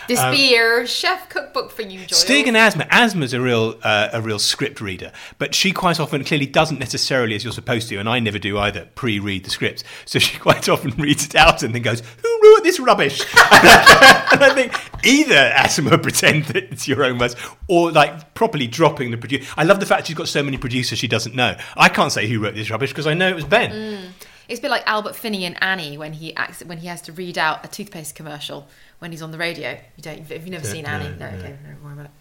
This 0.08 0.24
be 0.26 0.54
your 0.54 0.86
chef 0.86 1.28
cookbook 1.30 1.72
for 1.72 1.82
you, 1.82 2.00
Joy. 2.00 2.16
Um, 2.16 2.20
Stig 2.20 2.48
and 2.48 2.56
Asma. 2.56 2.86
Asma's 2.92 3.34
a 3.34 3.42
real 3.42 3.80
uh, 3.82 4.10
a 4.14 4.22
real 4.22 4.38
script 4.38 4.80
reader, 4.80 5.12
but 5.40 5.56
she 5.56 5.72
quite 5.72 6.00
often 6.00 6.24
clearly 6.24 6.46
doesn't 6.46 6.80
necessarily, 6.80 7.34
as 7.34 7.44
you're 7.44 7.52
supposed 7.52 7.90
to, 7.90 7.98
and 7.98 8.08
I 8.08 8.20
never 8.20 8.38
do 8.38 8.60
either, 8.60 8.88
pre-read 8.94 9.44
the 9.44 9.50
scripts. 9.50 9.84
So 10.06 10.20
she 10.20 10.38
quite 10.40 10.70
often 10.70 10.92
reads 10.92 11.26
it 11.26 11.36
out 11.36 11.64
and 11.64 11.74
then 11.74 11.82
goes, 11.82 12.02
"Who 12.22 12.40
wrote 12.44 12.64
this 12.64 12.80
rubbish?" 12.80 13.22
and 13.36 14.44
I 14.44 14.52
think 14.54 14.74
either 15.04 15.34
Asma 15.34 15.98
pretend 15.98 16.46
that 16.46 16.72
it's 16.72 16.88
your 16.88 17.04
own 17.04 17.18
words, 17.18 17.36
or 17.68 17.92
like 17.92 18.36
properly 18.36 18.68
dropping 18.68 19.10
the 19.10 19.18
producer. 19.18 19.52
I 19.58 19.64
love 19.64 19.80
the 19.80 19.88
fact 19.88 20.06
she's 20.08 20.16
got 20.16 20.28
so 20.28 20.44
many 20.44 20.58
producers 20.58 21.00
she 21.00 21.08
doesn't 21.08 21.34
know. 21.34 21.58
I 21.76 21.90
can't 21.90 22.12
say 22.12 22.28
who 22.28 22.40
wrote 22.40 22.54
this 22.54 22.70
rubbish 22.70 22.92
because 22.92 23.08
I 23.08 23.16
know 23.16 23.30
it 23.30 23.36
was 23.36 23.46
Ben. 23.46 24.14
It's 24.48 24.60
a 24.60 24.62
bit 24.62 24.72
like 24.72 24.84
Albert 24.86 25.16
Finney 25.16 25.46
and 25.46 25.62
Annie 25.64 25.98
when 25.98 26.14
he 26.14 26.36
acts 26.36 26.64
when 26.64 26.78
he 26.80 26.88
has 26.88 27.02
to 27.04 27.12
read 27.12 27.38
out 27.38 27.66
a 27.66 27.68
toothpaste 27.68 28.16
commercial 28.16 28.68
when 29.00 29.12
he's 29.12 29.22
on 29.22 29.32
the 29.32 29.38
radio. 29.38 29.72
You 29.96 30.04
don't. 30.04 30.20
Have 30.20 30.46
you 30.46 30.52
never 30.52 30.66
seen 30.66 30.86
Annie? 30.86 31.16
No. 31.18 31.26
Okay. 31.28 31.56
Don't 31.66 31.84
worry 31.84 31.94
about 31.94 32.06
it. 32.06 32.12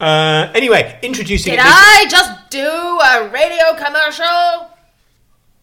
Uh, 0.00 0.50
anyway, 0.54 0.98
introducing. 1.02 1.52
Did 1.52 1.60
I 1.62 2.06
just 2.08 2.50
do 2.50 2.58
a 2.66 3.28
radio 3.28 3.74
commercial? 3.76 4.70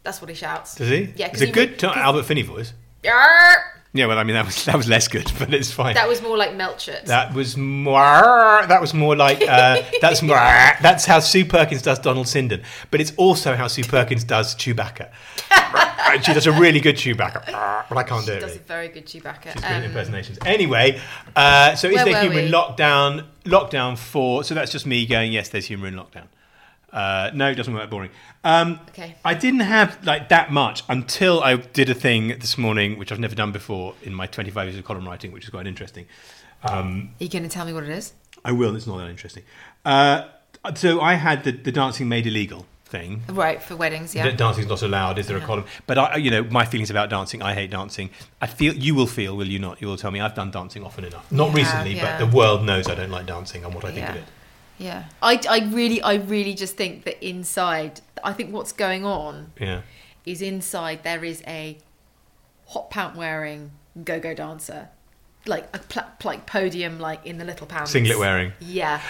That's 0.04 0.22
what 0.22 0.30
he 0.30 0.36
shouts. 0.36 0.76
Does 0.76 0.90
he? 0.90 1.12
Yeah. 1.16 1.26
Is 1.28 1.32
'cause 1.34 1.42
it 1.42 1.46
he- 1.48 1.52
good? 1.52 1.84
Albert 1.84 2.24
Finney 2.24 2.44
voice. 2.44 2.74
Yarr! 3.04 3.56
Yeah, 3.94 4.06
well, 4.06 4.20
I 4.20 4.24
mean 4.24 4.36
that 4.36 4.46
was 4.46 4.66
that 4.66 4.76
was 4.76 4.88
less 4.88 5.08
good, 5.08 5.32
but 5.40 5.54
it's 5.54 5.72
fine. 5.72 5.96
That 5.96 6.08
was 6.08 6.22
more 6.22 6.38
like 6.38 6.52
Melchett. 6.52 7.06
That 7.06 7.34
was 7.34 7.58
more. 7.58 8.02
That 8.68 8.80
was 8.82 8.94
more 8.94 9.16
like. 9.16 9.42
Uh, 9.42 9.82
that's 10.02 10.22
more. 10.22 10.36
That's 10.82 11.06
how 11.06 11.20
Sue 11.20 11.46
Perkins 11.46 11.82
does 11.82 12.00
Donald 12.00 12.28
Sinden, 12.28 12.64
but 12.92 13.02
it's 13.02 13.14
also 13.18 13.56
how 13.56 13.68
Sue 13.68 13.84
Perkins 13.84 14.24
does 14.24 14.56
Chewbacca. 14.56 15.10
She 16.24 16.34
does 16.34 16.48
a 16.48 16.54
really 16.54 16.80
good 16.80 16.96
Chewbacca, 16.96 17.46
but 17.90 17.98
I 17.98 18.04
can't 18.04 18.26
do 18.26 18.32
it. 18.32 18.36
She 18.36 18.40
does 18.40 18.50
Really. 18.52 18.56
a 18.56 18.68
very 18.68 18.88
good 18.88 19.06
Chewbacca. 19.06 19.54
She's 19.54 19.64
Um, 19.64 19.84
impersonations. 19.84 20.40
Anyway, 20.46 21.02
uh, 21.36 21.76
so 21.76 21.90
is 21.90 21.96
there 21.96 22.06
were 22.14 22.22
humour 22.22 22.40
in 22.40 22.52
lockdown? 22.52 23.26
Lockdown 23.44 23.98
four. 23.98 24.44
So 24.46 24.56
that's 24.56 24.72
just 24.72 24.86
me 24.86 25.06
going. 25.06 25.34
Yes, 25.34 25.50
there's 25.50 25.66
humour 25.66 25.88
in 25.88 25.96
lockdown. 25.96 26.28
Uh, 26.98 27.30
no, 27.34 27.48
it 27.52 27.56
doesn't 27.56 27.76
work. 27.76 27.90
Boring. 27.92 28.10
Um, 28.44 28.80
Okay. 28.90 29.16
I 29.24 29.36
didn't 29.36 29.60
have 29.60 30.04
like 30.04 30.30
that 30.30 30.52
much 30.52 30.84
until 30.90 31.44
I 31.44 31.58
did 31.58 31.90
a 31.92 31.94
thing 31.94 32.30
this 32.40 32.58
morning, 32.58 32.98
which 32.98 33.12
I've 33.12 33.20
never 33.20 33.36
done 33.36 33.52
before 33.52 33.94
in 34.02 34.16
my 34.16 34.26
25 34.26 34.68
years 34.68 34.80
of 34.80 34.84
column 34.86 35.08
writing, 35.08 35.32
which 35.32 35.44
is 35.44 35.52
quite 35.52 35.68
interesting. 35.68 36.08
Um, 36.64 37.12
Are 37.22 37.24
you 37.24 37.30
going 37.30 37.44
to 37.44 37.50
tell 37.50 37.66
me 37.66 37.74
what 37.74 37.84
it 37.84 37.90
is? 37.90 38.14
I 38.44 38.52
will. 38.52 38.76
It's 38.76 38.88
not 38.88 38.98
that 38.98 39.10
interesting. 39.10 39.44
Uh, 39.86 40.28
so 40.74 41.00
I 41.00 41.14
had 41.14 41.44
the, 41.44 41.52
the 41.52 41.72
dancing 41.72 42.10
made 42.10 42.26
illegal 42.26 42.66
thing. 42.86 43.22
Right 43.30 43.62
for 43.62 43.76
weddings, 43.76 44.16
yeah. 44.16 44.24
That 44.24 44.38
dancing's 44.38 44.68
not 44.68 44.82
allowed. 44.82 45.20
Is 45.20 45.28
there 45.28 45.38
a 45.38 45.42
column? 45.42 45.66
But 45.86 46.00
I, 46.00 46.16
you 46.16 46.32
know, 46.32 46.44
my 46.46 46.66
feelings 46.66 46.90
about 46.90 47.12
dancing. 47.12 47.44
I 47.44 47.54
hate 47.54 47.70
dancing. 47.70 48.10
I 48.42 48.48
feel 48.48 48.74
you 48.74 48.96
will 48.96 49.06
feel, 49.08 49.38
will 49.38 49.48
you 49.48 49.60
not? 49.60 49.82
You 49.82 49.88
will 49.88 49.98
tell 49.98 50.10
me 50.10 50.20
I've 50.20 50.34
done 50.34 50.50
dancing 50.50 50.84
often 50.84 51.04
enough. 51.04 51.32
Not 51.32 51.50
have, 51.50 51.56
recently, 51.56 51.94
yeah. 51.94 52.18
but 52.18 52.26
the 52.26 52.36
world 52.36 52.66
knows 52.66 52.88
I 52.88 52.96
don't 52.96 53.12
like 53.12 53.28
dancing 53.28 53.64
and 53.64 53.76
what 53.76 53.86
I 53.86 53.90
think 53.90 54.00
Yeah. 54.00 54.12
of 54.12 54.16
it. 54.18 54.24
Yeah, 54.78 55.06
I, 55.22 55.40
I 55.50 55.60
really, 55.72 56.02
I 56.02 56.16
really 56.16 56.54
just 56.54 56.76
think 56.78 57.04
that 57.06 57.26
inside, 57.26 58.02
I 58.24 58.34
think 58.34 58.54
what's 58.54 58.72
going 58.72 59.06
on 59.06 59.52
Yeah. 59.60 59.82
is 60.26 60.42
inside 60.42 61.04
there 61.04 61.24
is 61.26 61.42
a 61.48 61.78
hot 62.68 62.90
pant 62.90 63.16
wearing 63.16 63.72
go-go 64.04 64.34
dancer, 64.36 64.90
like 65.46 65.68
a 65.76 65.80
pl- 65.80 66.04
like 66.24 66.46
podium, 66.46 67.00
like 67.00 67.26
in 67.26 67.38
the 67.38 67.46
little 67.46 67.66
pants, 67.66 67.92
Singlet 67.92 68.20
wearing. 68.20 68.54
Yeah, 68.60 69.02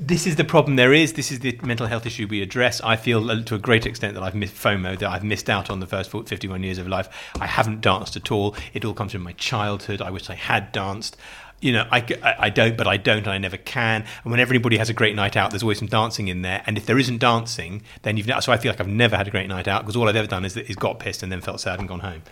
This 0.00 0.26
is 0.26 0.36
the 0.36 0.44
problem 0.44 0.76
there 0.76 0.92
is. 0.92 1.14
This 1.14 1.32
is 1.32 1.40
the 1.40 1.58
mental 1.62 1.86
health 1.86 2.04
issue 2.06 2.26
we 2.28 2.40
address. 2.42 2.80
I 2.82 2.94
feel 2.96 3.30
uh, 3.30 3.42
to 3.44 3.54
a 3.54 3.58
great 3.58 3.84
extent 3.86 4.14
that 4.14 4.22
I've 4.22 4.34
missed 4.34 4.54
FOMO, 4.54 4.98
that 4.98 5.08
I've 5.10 5.24
missed 5.24 5.48
out 5.50 5.70
on 5.70 5.80
the 5.80 5.86
first 5.86 6.10
51 6.10 6.62
years 6.62 6.78
of 6.78 6.86
life. 6.86 7.08
I 7.40 7.46
haven't 7.46 7.80
danced 7.80 8.14
at 8.14 8.30
all. 8.30 8.54
It 8.74 8.84
all 8.84 8.94
comes 8.94 9.12
from 9.12 9.22
my 9.22 9.32
childhood. 9.32 10.00
I 10.02 10.10
wish 10.10 10.28
I 10.30 10.34
had 10.34 10.70
danced. 10.70 11.16
You 11.60 11.72
know, 11.72 11.88
I, 11.90 12.06
I, 12.38 12.50
don't, 12.50 12.76
but 12.76 12.86
I 12.86 12.96
don't, 12.98 13.18
and 13.18 13.28
I 13.28 13.38
never 13.38 13.56
can. 13.56 14.04
And 14.22 14.30
when 14.30 14.38
everybody 14.38 14.76
has 14.76 14.88
a 14.90 14.92
great 14.92 15.16
night 15.16 15.36
out, 15.36 15.50
there's 15.50 15.64
always 15.64 15.78
some 15.78 15.88
dancing 15.88 16.28
in 16.28 16.42
there. 16.42 16.62
And 16.66 16.76
if 16.76 16.86
there 16.86 16.96
isn't 16.98 17.18
dancing, 17.18 17.82
then 18.02 18.16
you've. 18.16 18.30
So 18.44 18.52
I 18.52 18.58
feel 18.58 18.70
like 18.70 18.80
I've 18.80 18.86
never 18.86 19.16
had 19.16 19.26
a 19.26 19.30
great 19.32 19.48
night 19.48 19.66
out 19.66 19.82
because 19.82 19.96
all 19.96 20.08
I've 20.08 20.14
ever 20.14 20.28
done 20.28 20.44
is, 20.44 20.56
is 20.56 20.76
got 20.76 21.00
pissed 21.00 21.24
and 21.24 21.32
then 21.32 21.40
felt 21.40 21.60
sad 21.60 21.80
and 21.80 21.88
gone 21.88 21.98
home. 21.98 22.22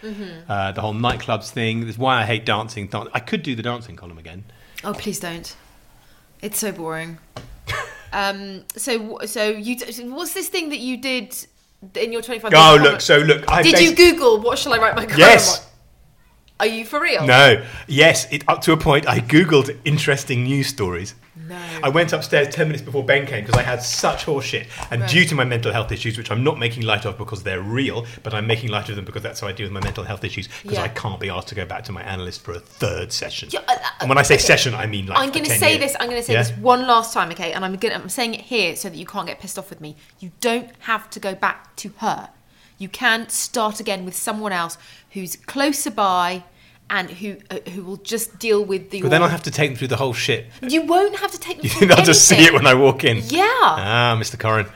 Uh, 0.48 0.70
the 0.70 0.80
whole 0.80 0.94
nightclubs 0.94 1.50
thing. 1.50 1.86
That's 1.86 1.98
why 1.98 2.22
I 2.22 2.24
hate 2.24 2.46
dancing. 2.46 2.86
Dan- 2.86 3.08
I 3.14 3.18
could 3.18 3.42
do 3.42 3.56
the 3.56 3.62
dancing 3.62 3.96
column 3.96 4.18
again. 4.18 4.44
Oh, 4.84 4.92
please 4.94 5.18
don't. 5.18 5.56
It's 6.40 6.58
so 6.60 6.70
boring. 6.70 7.18
um. 8.12 8.64
So, 8.76 9.18
so 9.26 9.48
you. 9.48 9.76
What's 10.14 10.34
this 10.34 10.48
thing 10.48 10.68
that 10.68 10.78
you 10.78 10.98
did 10.98 11.34
in 11.96 12.12
your 12.12 12.22
twenty-five? 12.22 12.52
Oh, 12.54 12.78
look. 12.80 13.00
So 13.00 13.18
look. 13.18 13.50
I 13.50 13.62
Did 13.62 13.80
you 13.80 13.96
Google 13.96 14.40
what 14.40 14.56
shall 14.56 14.72
I 14.72 14.78
write 14.78 14.94
my 14.94 15.04
column 15.06 15.18
Yes. 15.18 15.58
on? 15.60 15.66
Are 16.58 16.66
you 16.66 16.84
for 16.86 17.00
real? 17.00 17.26
No. 17.26 17.62
Yes, 17.86 18.30
it, 18.32 18.42
up 18.48 18.62
to 18.62 18.72
a 18.72 18.76
point, 18.78 19.06
I 19.06 19.20
Googled 19.20 19.76
interesting 19.84 20.44
news 20.44 20.68
stories. 20.68 21.14
No. 21.48 21.58
I 21.82 21.90
went 21.90 22.14
upstairs 22.14 22.48
10 22.54 22.66
minutes 22.68 22.82
before 22.82 23.04
Ben 23.04 23.26
came 23.26 23.44
because 23.44 23.58
I 23.60 23.62
had 23.62 23.82
such 23.82 24.24
horseshit. 24.24 24.66
And 24.90 25.02
Right. 25.02 25.10
due 25.10 25.24
to 25.26 25.34
my 25.34 25.44
mental 25.44 25.70
health 25.70 25.92
issues, 25.92 26.16
which 26.16 26.30
I'm 26.30 26.42
not 26.42 26.58
making 26.58 26.82
light 26.84 27.04
of 27.04 27.18
because 27.18 27.42
they're 27.42 27.60
real, 27.60 28.06
but 28.22 28.32
I'm 28.32 28.46
making 28.46 28.70
light 28.70 28.88
of 28.88 28.96
them 28.96 29.04
because 29.04 29.22
that's 29.22 29.40
how 29.40 29.48
I 29.48 29.52
deal 29.52 29.66
with 29.66 29.72
my 29.72 29.80
mental 29.80 30.02
health 30.02 30.24
issues 30.24 30.48
because 30.62 30.78
Yeah. 30.78 30.84
I 30.84 30.88
can't 30.88 31.20
be 31.20 31.28
asked 31.28 31.48
to 31.48 31.54
go 31.54 31.66
back 31.66 31.84
to 31.84 31.92
my 31.92 32.02
analyst 32.02 32.42
for 32.42 32.52
a 32.52 32.58
third 32.58 33.12
session. 33.12 33.50
Yeah, 33.52 33.60
uh, 33.68 33.72
uh, 33.72 33.78
and 34.00 34.08
when 34.08 34.16
I 34.16 34.22
say 34.22 34.34
okay. 34.36 34.42
session, 34.42 34.74
I 34.74 34.86
mean 34.86 35.06
like 35.06 35.18
I'm 35.18 35.30
going 35.30 35.44
to 35.44 35.50
say 35.58 35.76
this. 35.76 35.94
I'm 36.00 36.08
going 36.08 36.20
to 36.20 36.26
say 36.26 36.32
Yeah? 36.32 36.42
this 36.42 36.52
one 36.56 36.86
last 36.86 37.12
time, 37.12 37.30
okay? 37.32 37.52
And 37.52 37.66
I'm 37.66 37.76
going. 37.76 37.92
to 37.94 38.00
I'm 38.00 38.08
saying 38.08 38.32
it 38.34 38.40
here 38.40 38.74
so 38.76 38.88
that 38.88 38.96
you 38.96 39.04
can't 39.06 39.26
get 39.28 39.38
pissed 39.38 39.58
off 39.58 39.68
with 39.68 39.82
me. 39.82 39.96
You 40.18 40.32
don't 40.40 40.70
have 40.80 41.10
to 41.10 41.20
go 41.20 41.34
back 41.34 41.76
to 41.76 41.90
her. 41.98 42.30
You 42.78 42.88
can 42.88 43.28
start 43.28 43.80
again 43.80 44.04
with 44.04 44.16
someone 44.16 44.52
else 44.52 44.78
who's 45.10 45.36
closer 45.36 45.90
by 45.90 46.44
and 46.88 47.10
who 47.10 47.36
uh, 47.50 47.58
who 47.70 47.82
will 47.82 47.96
just 47.96 48.38
deal 48.38 48.64
with 48.64 48.90
the. 48.90 49.02
But 49.02 49.10
then 49.10 49.22
I'll 49.22 49.28
have 49.28 49.42
to 49.44 49.50
take 49.50 49.70
them 49.70 49.76
through 49.76 49.88
the 49.88 49.96
whole 49.96 50.12
shit. 50.12 50.46
You 50.62 50.82
won't 50.82 51.16
have 51.16 51.32
to 51.32 51.38
take. 51.38 51.56
Them 51.56 51.64
You 51.64 51.70
through 51.70 51.88
think 51.88 51.98
I'll 51.98 52.04
just 52.04 52.26
see 52.28 52.44
it 52.44 52.52
when 52.52 52.66
I 52.66 52.74
walk 52.74 53.04
in? 53.04 53.18
Yeah. 53.26 53.44
Ah, 53.48 54.16
Mr. 54.18 54.36
Coren. 54.38 54.70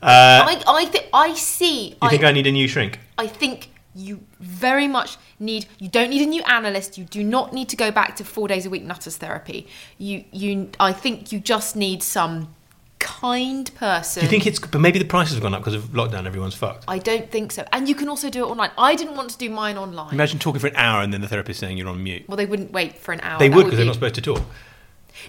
I 0.00 0.62
I 0.66 0.84
think 0.86 1.08
I 1.12 1.34
see. 1.34 1.96
You 2.02 2.08
think 2.08 2.24
I 2.24 2.32
need 2.32 2.46
a 2.46 2.52
new 2.52 2.68
shrink? 2.68 3.00
I 3.18 3.26
think 3.26 3.70
you 3.94 4.20
very 4.38 4.86
much 4.86 5.16
need 5.40 5.66
you 5.78 5.88
don't 5.88 6.10
need 6.10 6.22
a 6.22 6.26
new 6.26 6.42
analyst 6.42 6.96
you 6.96 7.04
do 7.04 7.24
not 7.24 7.52
need 7.52 7.68
to 7.68 7.76
go 7.76 7.90
back 7.90 8.14
to 8.14 8.24
four 8.24 8.46
days 8.46 8.64
a 8.64 8.70
week 8.70 8.84
nutters 8.84 9.16
therapy 9.16 9.66
you 9.96 10.24
you 10.30 10.70
i 10.78 10.92
think 10.92 11.32
you 11.32 11.40
just 11.40 11.74
need 11.74 12.02
some 12.02 12.54
kind 12.98 13.74
person 13.76 14.20
Do 14.20 14.26
you 14.26 14.30
think 14.30 14.46
it's. 14.46 14.58
But 14.58 14.80
maybe 14.80 14.98
the 14.98 15.04
prices 15.04 15.34
have 15.34 15.42
gone 15.42 15.54
up 15.54 15.60
because 15.60 15.74
of 15.74 15.84
lockdown, 15.92 16.26
everyone's 16.26 16.54
fucked. 16.54 16.84
i 16.88 16.98
don't 16.98 17.30
think 17.30 17.52
so 17.52 17.64
and 17.72 17.88
you 17.88 17.94
can 17.94 18.08
also 18.08 18.28
do 18.30 18.44
it 18.44 18.48
online 18.50 18.70
i 18.78 18.94
didn't 18.94 19.16
want 19.16 19.30
to 19.30 19.38
do 19.38 19.48
mine 19.50 19.76
online 19.78 20.12
Imagine 20.12 20.38
talking 20.38 20.60
for 20.60 20.66
an 20.68 20.76
hour 20.76 21.02
and 21.02 21.12
then 21.12 21.20
the 21.20 21.28
therapist 21.28 21.60
saying 21.60 21.76
you're 21.76 21.88
on 21.88 22.02
mute. 22.02 22.24
well 22.28 22.36
they 22.36 22.46
wouldn't 22.46 22.72
wait 22.72 22.96
for 22.96 23.12
an 23.12 23.20
hour 23.20 23.38
They 23.38 23.48
would 23.48 23.64
because 23.64 23.76
they're 23.78 23.86
not 23.86 23.94
supposed 23.94 24.14
to 24.16 24.20
talk. 24.22 24.42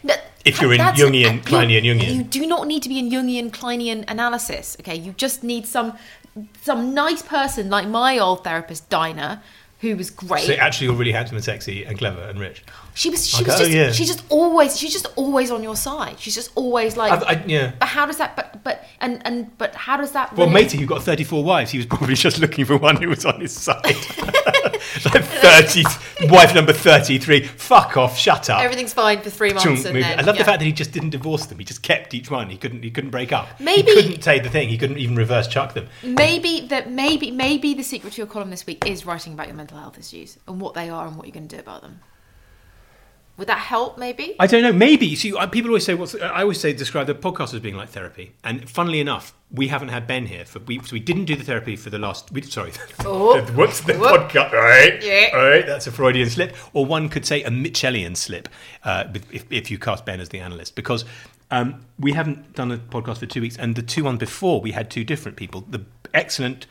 No, 0.04 0.14
If 0.46 0.62
you're 0.62 0.74
in 0.74 0.80
Jungian, 0.80 1.42
Kleinian 1.44 1.84
Jungian. 1.84 2.14
You 2.16 2.24
do 2.24 2.46
not 2.46 2.68
need 2.68 2.84
to 2.84 2.90
be 2.90 3.00
in 3.00 3.10
Jungian, 3.10 3.50
Kleinian 3.52 4.06
analysis, 4.08 4.78
okay? 4.80 4.96
You 4.96 5.14
just 5.14 5.44
need 5.44 5.66
some 5.66 5.98
some 6.62 6.94
nice 6.94 7.22
person 7.22 7.70
like 7.70 7.88
my 7.88 8.18
old 8.20 8.44
therapist, 8.44 8.88
Dinah, 8.90 9.42
who 9.80 9.96
was 9.96 10.10
great. 10.10 10.46
So 10.46 10.54
actually, 10.54 10.88
you're 10.88 10.96
really 10.96 11.12
handsome 11.12 11.38
and 11.38 11.44
sexy 11.44 11.84
and 11.86 11.98
clever 11.98 12.22
and 12.22 12.40
rich. 12.40 12.64
She 13.00 13.10
was 13.10 13.26
she 13.26 13.38
Like, 13.38 13.48
was 13.48 13.56
oh, 13.56 13.60
just 13.60 13.72
yeah. 13.72 13.92
she's 13.94 14.08
just 14.10 14.24
always 14.28 14.78
she's 14.78 14.92
just 14.92 15.08
always 15.16 15.52
on 15.52 15.64
your 15.64 15.78
side. 15.78 16.20
She's 16.20 16.36
just 16.36 16.52
always 16.56 16.98
like 16.98 17.14
I, 17.14 17.34
I, 17.34 17.44
yeah. 17.48 17.72
But 17.80 17.88
how 17.88 18.06
does 18.06 18.18
that 18.18 18.36
but 18.36 18.62
but 18.66 18.84
and 19.00 19.22
and 19.26 19.58
but 19.58 19.74
how 19.74 19.96
does 19.96 20.12
that 20.12 20.36
Well, 20.36 20.48
relate- 20.48 20.64
matey, 20.66 20.78
who 20.80 20.86
got 20.86 21.02
34 21.04 21.42
wives, 21.42 21.72
he 21.72 21.78
was 21.78 21.88
probably 21.88 22.16
just 22.16 22.40
looking 22.40 22.66
for 22.66 22.76
one 22.76 22.98
who 22.98 23.08
was 23.08 23.26
on 23.26 23.40
his 23.40 23.54
side. 23.56 23.86
like 25.06 25.24
30, 25.24 25.84
wife 26.28 26.54
number 26.54 26.74
33. 26.74 27.44
Fuck 27.46 27.96
off, 27.96 28.18
shut 28.18 28.50
up. 28.50 28.62
everything's 28.62 28.94
fine 28.94 29.22
for 29.22 29.30
three 29.30 29.54
months 29.54 29.86
and 29.86 29.96
then 29.96 30.20
I 30.20 30.22
love 30.24 30.36
yeah. 30.36 30.42
the 30.42 30.46
fact 30.46 30.60
that 30.60 30.66
he 30.66 30.74
just 30.74 30.92
didn't 30.92 31.12
divorce 31.12 31.46
them. 31.46 31.58
He 31.58 31.64
just 31.64 31.82
kept 31.84 32.14
each 32.14 32.30
one. 32.30 32.50
He 32.50 32.58
couldn't. 32.58 32.84
He 32.84 32.92
couldn't 32.92 33.12
break 33.12 33.32
up. 33.32 33.48
Maybe- 33.62 33.92
he 33.92 34.02
couldn't 34.02 34.24
say 34.24 34.40
the 34.40 34.50
thing. 34.50 34.68
He 34.68 34.78
couldn't 34.78 34.98
even 34.98 35.16
reverse 35.16 35.48
chuck 35.48 35.74
them. 35.74 35.88
Maybe 36.04 36.68
that 36.68 36.92
maybe 36.92 37.32
maybe 37.32 37.74
the 37.76 37.84
secret 37.84 38.12
to 38.14 38.18
your 38.18 38.28
column 38.28 38.50
this 38.50 38.66
week 38.66 38.86
is 38.86 39.06
writing 39.06 39.34
about 39.34 39.48
your 39.48 39.56
mental 39.56 39.78
health 39.78 39.98
issues 39.98 40.38
and 40.50 40.60
what 40.60 40.74
they 40.74 40.90
are 40.90 41.08
and 41.08 41.16
what 41.16 41.26
you're 41.28 41.34
going 41.34 41.48
to 41.48 41.56
do 41.56 41.62
about 41.62 41.82
them. 41.82 42.02
Would 43.40 43.48
that 43.48 43.60
help? 43.60 43.98
Maybe. 43.98 44.36
I 44.40 44.48
don't 44.48 44.62
know. 44.62 44.74
Maybe. 44.74 45.16
See, 45.16 45.34
uh, 45.34 45.48
people 45.48 45.72
always 45.72 45.86
say 45.86 45.94
what's. 45.94 46.14
I 46.16 46.42
always 46.42 46.60
say 46.60 46.74
describe 46.74 47.08
the 47.08 47.16
podcast 47.16 47.54
as 47.54 47.62
being 47.62 47.76
like 47.76 47.88
therapy. 47.90 48.34
And 48.44 48.70
funnily 48.70 49.00
enough, 49.00 49.34
we 49.50 49.70
haven't 49.70 49.90
had 49.90 50.08
Ben 50.08 50.26
here 50.26 50.44
for 50.44 50.60
we. 50.60 50.80
So 50.80 50.92
we 50.92 51.00
didn't 51.00 51.26
do 51.26 51.36
the 51.36 51.44
therapy 51.46 51.76
for 51.78 51.90
the 51.90 52.00
last. 52.00 52.32
We, 52.32 52.42
sorry. 52.42 52.74
Oh. 53.06 53.40
The 53.50 53.54
Whoop. 53.54 53.70
podcast. 53.70 54.54
All 54.54 54.60
right. 54.60 55.02
Yeah. 55.02 55.30
All 55.34 55.50
right. 55.50 55.66
That's 55.66 55.88
a 55.88 55.92
Freudian 55.92 56.30
slip, 56.30 56.56
or 56.74 56.86
one 56.86 57.08
could 57.08 57.26
say 57.26 57.42
a 57.44 57.50
Mitchellian 57.50 58.18
slip, 58.18 58.50
uh, 58.84 59.06
if, 59.32 59.46
if 59.50 59.72
you 59.72 59.80
cast 59.80 60.06
Ben 60.06 60.20
as 60.20 60.30
the 60.30 60.40
analyst, 60.40 60.76
because. 60.76 61.06
Um, 61.52 61.84
we 61.98 62.12
haven't 62.12 62.54
done 62.54 62.72
a 62.72 62.78
podcast 62.78 63.18
for 63.18 63.26
two 63.26 63.42
weeks, 63.42 63.58
and 63.58 63.76
the 63.76 63.82
two 63.82 64.00
two 64.00 64.04
ones 64.06 64.20
before 64.20 64.62
we 64.62 64.72
had 64.72 64.92
two 64.92 65.04
different 65.04 65.36
people. 65.36 65.66
The 65.68 65.84
excellent 66.14 66.68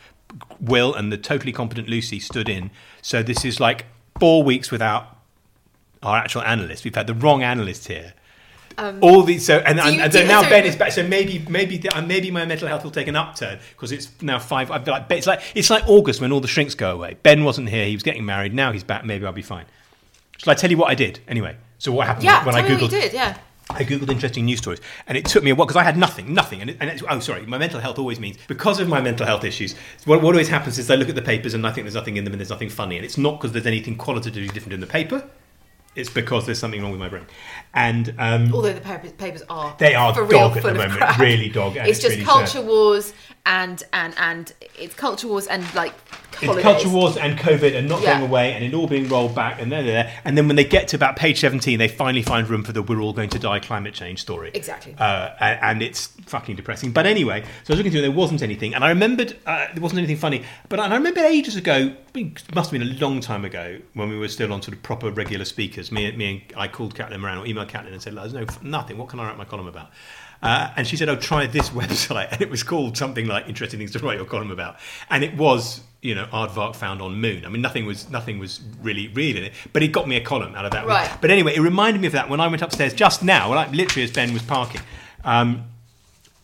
Will 0.60 0.94
and 0.94 1.12
the 1.12 1.18
totally 1.18 1.52
competent 1.52 1.88
Lucy 1.88 2.20
stood 2.20 2.48
in. 2.48 2.70
So 3.02 3.22
this 3.22 3.44
is 3.44 3.60
like 3.60 3.86
four 4.18 4.42
weeks 4.42 4.70
without 4.70 5.17
our 6.02 6.16
actual 6.16 6.42
analyst. 6.42 6.84
We've 6.84 6.94
had 6.94 7.06
the 7.06 7.14
wrong 7.14 7.42
analyst 7.42 7.88
here. 7.88 8.14
All 9.00 9.24
these, 9.24 9.44
so 9.44 9.58
and, 9.58 9.80
and, 9.80 9.88
Um, 9.88 9.94
you- 9.94 10.00
and 10.02 10.12
so 10.12 10.24
now 10.24 10.42
sorry. 10.42 10.50
Ben 10.50 10.64
is 10.64 10.76
back. 10.76 10.92
So 10.92 11.02
maybe, 11.02 11.44
maybe, 11.48 11.78
the, 11.78 11.88
uh, 11.96 12.00
maybe 12.00 12.30
my 12.30 12.44
mental 12.44 12.68
health 12.68 12.84
will 12.84 12.92
take 12.92 13.08
an 13.08 13.16
upturn 13.16 13.58
because 13.70 13.90
it's 13.90 14.10
now 14.22 14.38
five. 14.38 14.70
I'd 14.70 14.84
be 14.84 14.92
like, 14.92 15.10
it's 15.10 15.26
like 15.26 15.42
it's 15.56 15.68
like 15.68 15.88
August 15.88 16.20
when 16.20 16.30
all 16.30 16.40
the 16.40 16.46
shrinks 16.46 16.76
go 16.76 16.92
away. 16.92 17.16
Ben 17.24 17.42
wasn't 17.42 17.70
here; 17.70 17.86
he 17.86 17.94
was 17.96 18.04
getting 18.04 18.24
married. 18.24 18.54
Now 18.54 18.70
he's 18.70 18.84
back. 18.84 19.04
Maybe 19.04 19.26
I'll 19.26 19.32
be 19.32 19.42
fine. 19.42 19.64
Shall 20.36 20.52
I 20.52 20.54
tell 20.54 20.70
you 20.70 20.76
what 20.76 20.90
I 20.90 20.94
did 20.94 21.18
anyway? 21.26 21.56
So 21.78 21.90
what 21.90 22.06
happened 22.06 22.24
yeah. 22.24 22.46
when 22.46 22.54
I 22.54 22.62
googled? 22.62 22.82
what 22.82 22.92
you 22.92 23.00
did. 23.00 23.12
Yeah. 23.12 23.36
I 23.70 23.84
googled 23.84 24.10
interesting 24.10 24.44
news 24.46 24.60
stories, 24.60 24.80
and 25.08 25.18
it 25.18 25.26
took 25.26 25.42
me 25.42 25.50
a 25.50 25.54
while 25.54 25.66
because 25.66 25.76
I 25.76 25.82
had 25.82 25.96
nothing, 25.98 26.32
nothing. 26.32 26.60
And, 26.60 26.70
it, 26.70 26.76
and 26.80 26.88
it's, 26.88 27.02
oh, 27.06 27.18
sorry, 27.18 27.44
my 27.46 27.58
mental 27.58 27.80
health 27.80 27.98
always 27.98 28.18
means 28.18 28.38
because 28.46 28.80
of 28.80 28.88
my 28.88 29.00
mental 29.00 29.26
health 29.26 29.44
issues. 29.44 29.74
What, 30.06 30.22
what 30.22 30.34
always 30.34 30.48
happens 30.48 30.78
is 30.78 30.90
I 30.90 30.94
look 30.94 31.10
at 31.10 31.16
the 31.16 31.22
papers 31.22 31.52
and 31.52 31.66
I 31.66 31.72
think 31.72 31.84
there's 31.84 31.94
nothing 31.94 32.16
in 32.16 32.24
them 32.24 32.32
and 32.32 32.40
there's 32.40 32.48
nothing 32.48 32.70
funny, 32.70 32.96
and 32.96 33.04
it's 33.04 33.18
not 33.18 33.38
because 33.38 33.52
there's 33.52 33.66
anything 33.66 33.96
qualitatively 33.96 34.48
different 34.48 34.72
in 34.72 34.80
the 34.80 34.86
paper. 34.86 35.28
It's 35.98 36.08
because 36.08 36.46
there's 36.46 36.58
something 36.60 36.80
wrong 36.80 36.92
with 36.92 37.00
my 37.00 37.08
brain, 37.08 37.26
and 37.74 38.14
um, 38.18 38.54
Although 38.54 38.72
the 38.72 38.80
papers, 39.18 39.42
are 39.50 39.74
They 39.78 39.94
are 39.96 40.14
for 40.14 40.20
dog 40.20 40.30
real 40.30 40.40
at 40.44 40.62
the 40.62 40.74
moment, 40.74 40.92
crap. 40.92 41.18
really 41.18 41.48
dog, 41.48 41.76
It's, 41.76 41.88
it's 41.90 42.00
just 42.00 42.14
really 42.14 42.24
culture 42.24 42.46
sad. 42.46 42.66
wars 42.66 43.12
and 43.44 43.82
and 43.92 44.14
and 44.18 44.52
it's 44.78 44.94
culture 44.94 45.26
wars 45.26 45.46
and 45.48 45.62
like 45.74 45.92
it's 46.42 46.62
culture 46.62 46.88
wars 46.88 47.16
and 47.16 47.38
COVID 47.38 47.74
and 47.76 47.88
not 47.88 48.02
Yeah. 48.02 48.18
going 48.18 48.30
away 48.30 48.52
and 48.52 48.64
it 48.64 48.74
all 48.74 48.86
being 48.86 49.08
rolled 49.08 49.34
back 49.34 49.60
and 49.60 49.70
there, 49.70 49.82
there, 49.82 50.04
there. 50.04 50.12
And 50.24 50.36
then 50.36 50.46
when 50.46 50.56
they 50.56 50.64
get 50.64 50.88
to 50.88 50.96
about 50.96 51.16
page 51.16 51.40
17, 51.40 51.78
they 51.78 51.88
finally 51.88 52.22
find 52.22 52.48
room 52.48 52.64
for 52.64 52.72
the 52.72 52.82
we're 52.82 53.00
all 53.00 53.12
going 53.12 53.30
to 53.30 53.38
die 53.38 53.58
climate 53.60 53.94
change 53.94 54.20
story. 54.20 54.50
Exactly. 54.54 54.94
Uh, 54.98 55.30
and, 55.40 55.58
and 55.62 55.82
it's 55.82 56.06
fucking 56.26 56.56
depressing. 56.56 56.92
But 56.92 57.06
anyway, 57.06 57.42
so 57.42 57.46
I 57.46 57.72
was 57.72 57.78
looking 57.78 57.92
through 57.92 58.02
and 58.02 58.12
there 58.12 58.18
wasn't 58.18 58.42
anything. 58.42 58.74
And 58.74 58.84
I 58.84 58.88
remembered, 58.90 59.36
uh, 59.46 59.66
there 59.72 59.82
wasn't 59.82 59.98
anything 59.98 60.16
funny. 60.16 60.42
But 60.68 60.80
I 60.80 60.94
remember 60.94 61.20
ages 61.20 61.56
ago, 61.56 61.94
it 62.14 62.54
must 62.54 62.70
have 62.70 62.78
been 62.80 62.88
a 62.88 62.94
long 63.00 63.20
time 63.20 63.44
ago, 63.44 63.78
when 63.94 64.08
we 64.08 64.18
were 64.18 64.28
still 64.28 64.52
on 64.52 64.62
sort 64.62 64.76
of 64.76 64.82
proper 64.82 65.10
regular 65.10 65.44
speakers, 65.44 65.92
me, 65.92 66.10
me 66.16 66.46
and 66.50 66.58
I 66.58 66.68
called 66.68 66.94
Caitlin 66.94 67.20
Moran 67.20 67.38
or 67.38 67.44
emailed 67.44 67.68
Caitlin 67.68 67.92
and 67.92 68.02
said, 68.02 68.14
there's 68.16 68.32
no, 68.34 68.46
nothing. 68.62 68.98
What 68.98 69.08
can 69.08 69.20
I 69.20 69.26
write 69.26 69.36
my 69.38 69.44
column 69.44 69.66
about? 69.68 69.90
Uh, 70.40 70.70
and 70.76 70.86
she 70.86 70.96
said, 70.96 71.08
"Oh, 71.08 71.16
try 71.16 71.46
this 71.48 71.70
website," 71.80 72.30
and 72.30 72.40
it 72.40 72.48
was 72.48 72.62
called 72.62 72.96
something 72.96 73.26
like 73.26 73.48
"Interesting 73.48 73.78
Things 73.78 73.90
to 73.92 73.98
Write 73.98 74.18
Your 74.18 74.24
Column 74.24 74.52
About," 74.52 74.76
and 75.10 75.24
it 75.24 75.36
was, 75.36 75.80
you 76.00 76.14
know, 76.14 76.26
Aardvark 76.26 76.76
found 76.76 77.02
on 77.02 77.20
Moon. 77.20 77.44
I 77.44 77.48
mean, 77.48 77.60
nothing 77.60 77.84
was 77.84 78.08
nothing 78.10 78.38
was 78.38 78.60
really 78.82 79.08
real 79.08 79.36
in 79.36 79.44
it, 79.44 79.52
but 79.72 79.82
it 79.82 79.88
got 79.88 80.06
me 80.06 80.16
a 80.16 80.20
column 80.20 80.54
out 80.54 80.64
of 80.64 80.72
that. 80.72 80.86
Right. 80.86 81.10
But 81.20 81.30
anyway, 81.30 81.54
it 81.54 81.60
reminded 81.60 82.00
me 82.00 82.06
of 82.06 82.12
that 82.12 82.28
when 82.28 82.40
I 82.40 82.46
went 82.46 82.62
upstairs 82.62 82.94
just 82.94 83.22
now, 83.22 83.54
like 83.54 83.72
literally 83.72 84.04
as 84.04 84.12
Ben 84.12 84.32
was 84.32 84.42
parking. 84.42 84.80
Um, 85.24 85.64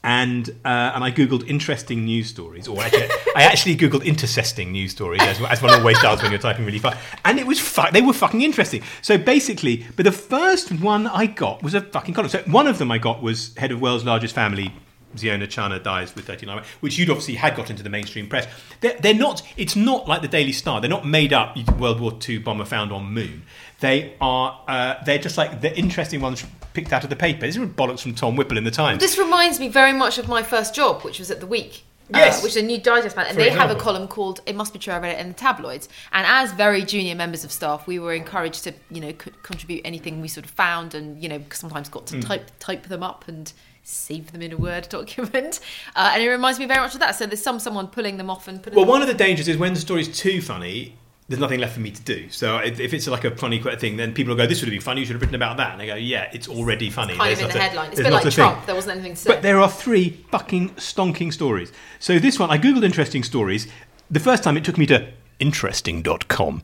and 0.03 0.51
uh, 0.67 0.93
and 0.95 1.03
I 1.03 1.11
googled 1.11 1.49
interesting 1.49 2.05
news 2.05 2.29
stories, 2.29 2.69
or 2.69 2.83
actually, 2.83 3.09
I 3.35 3.45
actually 3.45 3.75
googled 3.77 4.05
intercesting 4.05 4.71
news 4.71 4.91
stories, 4.91 5.23
as, 5.23 5.41
as 5.41 5.63
one 5.63 5.73
always 5.73 5.99
does 6.03 6.21
when 6.21 6.31
you're 6.31 6.41
typing 6.41 6.67
really 6.67 6.79
fast. 6.79 6.99
And 7.25 7.39
it 7.39 7.47
was 7.47 7.59
fu- 7.59 7.91
they 7.91 8.03
were 8.03 8.13
fucking 8.13 8.43
interesting. 8.43 8.83
So 9.01 9.17
basically, 9.17 9.87
but 9.97 10.05
the 10.05 10.13
first 10.13 10.73
one 10.73 11.07
I 11.07 11.25
got 11.25 11.63
was 11.63 11.73
a 11.73 11.81
fucking 11.81 12.13
column. 12.13 12.29
So 12.29 12.43
one 12.47 12.67
of 12.67 12.77
them 12.77 12.91
I 12.91 12.99
got 12.99 13.23
was 13.23 13.57
head 13.57 13.73
of 13.73 13.81
world's 13.81 14.05
largest 14.05 14.35
family. 14.35 14.75
Ziona 15.17 15.47
Chana 15.47 15.83
dies 15.83 16.15
with 16.15 16.27
39, 16.27 16.63
which 16.81 16.99
you'd 16.99 17.11
obviously 17.11 17.35
had 17.35 17.55
got 17.57 17.71
into 17.71 17.83
the 17.83 17.91
mainstream 17.91 18.29
press. 18.29 18.47
They're, 18.81 18.97
they're 19.01 19.15
not. 19.15 19.43
It's 19.57 19.77
not 19.77 20.09
like 20.09 20.23
the 20.23 20.29
Daily 20.29 20.53
Star. 20.53 20.81
They're 20.81 20.91
not 20.91 21.07
made 21.07 21.33
up. 21.33 21.57
World 21.79 22.01
War 22.01 22.13
II 22.29 22.39
bomber 22.39 22.65
found 22.65 22.93
on 22.93 23.13
moon. 23.13 23.43
They 23.81 24.15
are. 24.21 24.61
Uh, 24.67 25.03
they're 25.05 25.19
just 25.19 25.37
like 25.39 25.61
the 25.61 25.77
interesting 25.79 26.21
ones 26.21 26.45
picked 26.73 26.93
out 26.93 27.05
of 27.05 27.11
the 27.11 27.17
paper. 27.17 27.41
This 27.47 27.57
is 27.57 27.69
bollocks 27.69 28.01
from 28.01 28.15
Tom 28.15 28.37
Whipple 28.37 28.59
in 28.59 28.65
the 28.65 28.71
Times. 28.71 29.01
This 29.01 29.19
reminds 29.19 29.61
me 29.61 29.69
very 29.69 29.93
much 29.93 30.19
of 30.19 30.29
my 30.29 30.43
first 30.43 30.75
job, 30.75 31.03
which 31.03 31.19
was 31.19 31.31
at 31.31 31.41
the 31.41 31.47
Week. 31.47 31.85
uh, 32.13 32.33
which 32.43 32.51
is 32.51 32.57
a 32.59 32.63
new 32.63 32.79
digest 32.79 33.17
man, 33.17 33.27
and 33.27 33.35
For 33.35 33.41
they 33.43 33.49
have 33.49 33.71
a 33.71 33.75
column 33.77 34.09
called 34.09 34.41
"It 34.45 34.55
Must 34.55 34.73
Be 34.75 34.79
True." 34.79 34.93
I 34.93 34.99
read 34.99 35.15
it 35.17 35.21
in 35.21 35.29
the 35.29 35.35
tabloids, 35.35 35.89
and 36.13 36.27
as 36.27 36.53
very 36.53 36.83
junior 36.83 37.15
members 37.15 37.45
of 37.45 37.51
staff, 37.53 37.87
we 37.87 37.99
were 37.99 38.13
encouraged 38.13 38.65
to, 38.65 38.75
you 38.91 39.01
know, 39.01 39.13
co- 39.15 39.31
contribute 39.43 39.81
anything 39.87 40.21
we 40.21 40.29
sort 40.29 40.45
of 40.45 40.51
found, 40.53 40.95
and 40.95 41.23
you 41.23 41.31
know, 41.31 41.41
sometimes 41.51 41.89
got 41.89 42.07
to 42.09 42.21
type 42.21 42.51
type 42.59 42.83
them 42.89 43.03
up 43.03 43.27
and 43.27 43.53
save 43.85 44.33
them 44.33 44.43
in 44.43 44.53
a 44.53 44.57
Word 44.57 44.89
document. 44.91 45.61
Uh, 45.95 46.11
and 46.15 46.23
it 46.23 46.29
reminds 46.29 46.59
me 46.59 46.67
very 46.67 46.81
much 46.81 46.95
of 46.95 47.01
that. 47.01 47.15
So 47.15 47.27
there's 47.27 47.43
some 47.43 47.61
someone 47.61 47.87
pulling 47.87 48.17
them 48.17 48.29
off 48.31 48.49
and 48.49 48.61
putting. 48.63 48.77
Well, 48.77 48.87
one 48.87 49.03
of 49.03 49.09
the 49.09 49.15
dangers 49.15 49.47
is 49.47 49.57
when 49.57 49.75
the 49.75 49.81
story's 49.81 50.09
too 50.19 50.43
funny, 50.43 50.97
there's 51.29 51.41
nothing 51.41 51.61
left 51.61 51.75
for 51.75 51.81
me 51.81 51.91
to 51.91 52.03
do. 52.03 52.29
So 52.31 52.59
if, 52.59 52.81
if 52.81 52.93
it's 52.93 53.07
like 53.07 53.25
a 53.25 53.35
funny 53.37 53.59
thing, 53.61 53.97
then 53.97 54.13
people 54.13 54.33
will 54.33 54.39
go, 54.39 54.47
"This 54.47 54.61
would 54.61 54.67
have 54.67 54.73
been 54.73 54.81
funny. 54.81 55.01
You 55.03 55.07
should 55.07 55.15
have 55.15 55.23
written 55.23 55.37
about 55.37 55.59
that." 55.59 55.73
And 55.75 55.83
I 55.83 55.87
go, 55.87 55.95
"Yeah, 55.95 56.29
it's 56.33 56.49
already 56.49 56.91
funny." 56.91 57.15
kind 57.17 57.29
There's 57.29 57.39
of 57.41 57.45
in 57.47 57.51
the 57.53 57.59
a- 57.59 57.63
headline. 57.63 57.91
It's 57.93 58.01
a 58.01 58.05
bit 58.05 58.13
like 58.13 58.23
a 58.25 58.31
thing." 58.31 58.45
Trump. 58.45 58.67
There 58.67 58.75
wasn't 58.75 58.97
anything 58.97 59.13
to 59.15 59.21
say. 59.21 59.31
But 59.33 59.43
there 59.43 59.59
are 59.61 59.71
three 59.71 60.25
fucking 60.31 60.71
stonking 60.71 61.33
stories. 61.33 61.73
So 61.99 62.19
this 62.19 62.39
one, 62.39 62.51
I 62.51 62.59
googled 62.59 62.85
interesting 62.85 63.23
stories. 63.23 63.69
The 64.11 64.21
first 64.21 64.43
time 64.43 64.57
it 64.57 64.65
took 64.65 64.77
me 64.77 64.87
to 64.87 65.09
interesting.com, 65.41 66.63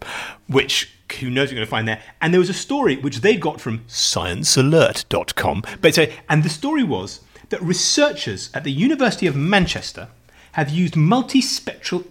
which 0.48 0.90
who 1.18 1.28
knows 1.30 1.50
you're 1.50 1.56
going 1.56 1.66
to 1.66 1.70
find 1.70 1.88
there. 1.88 2.00
And 2.20 2.33
there 2.33 2.38
was 2.38 2.50
a 2.50 2.54
story 2.54 2.96
which 2.96 3.20
they 3.20 3.37
got 3.37 3.61
from 3.61 3.80
sciencealert.com. 3.88 5.64
But 5.80 5.94
so, 5.94 6.06
and 6.28 6.42
the 6.44 6.48
story 6.48 6.85
was 6.85 7.20
that 7.48 7.61
researchers 7.62 8.50
at 8.54 8.64
the 8.64 8.70
University 8.72 9.26
of 9.26 9.35
Manchester 9.37 10.09
have 10.52 10.68
used 10.70 10.94
multispectral 10.94 12.06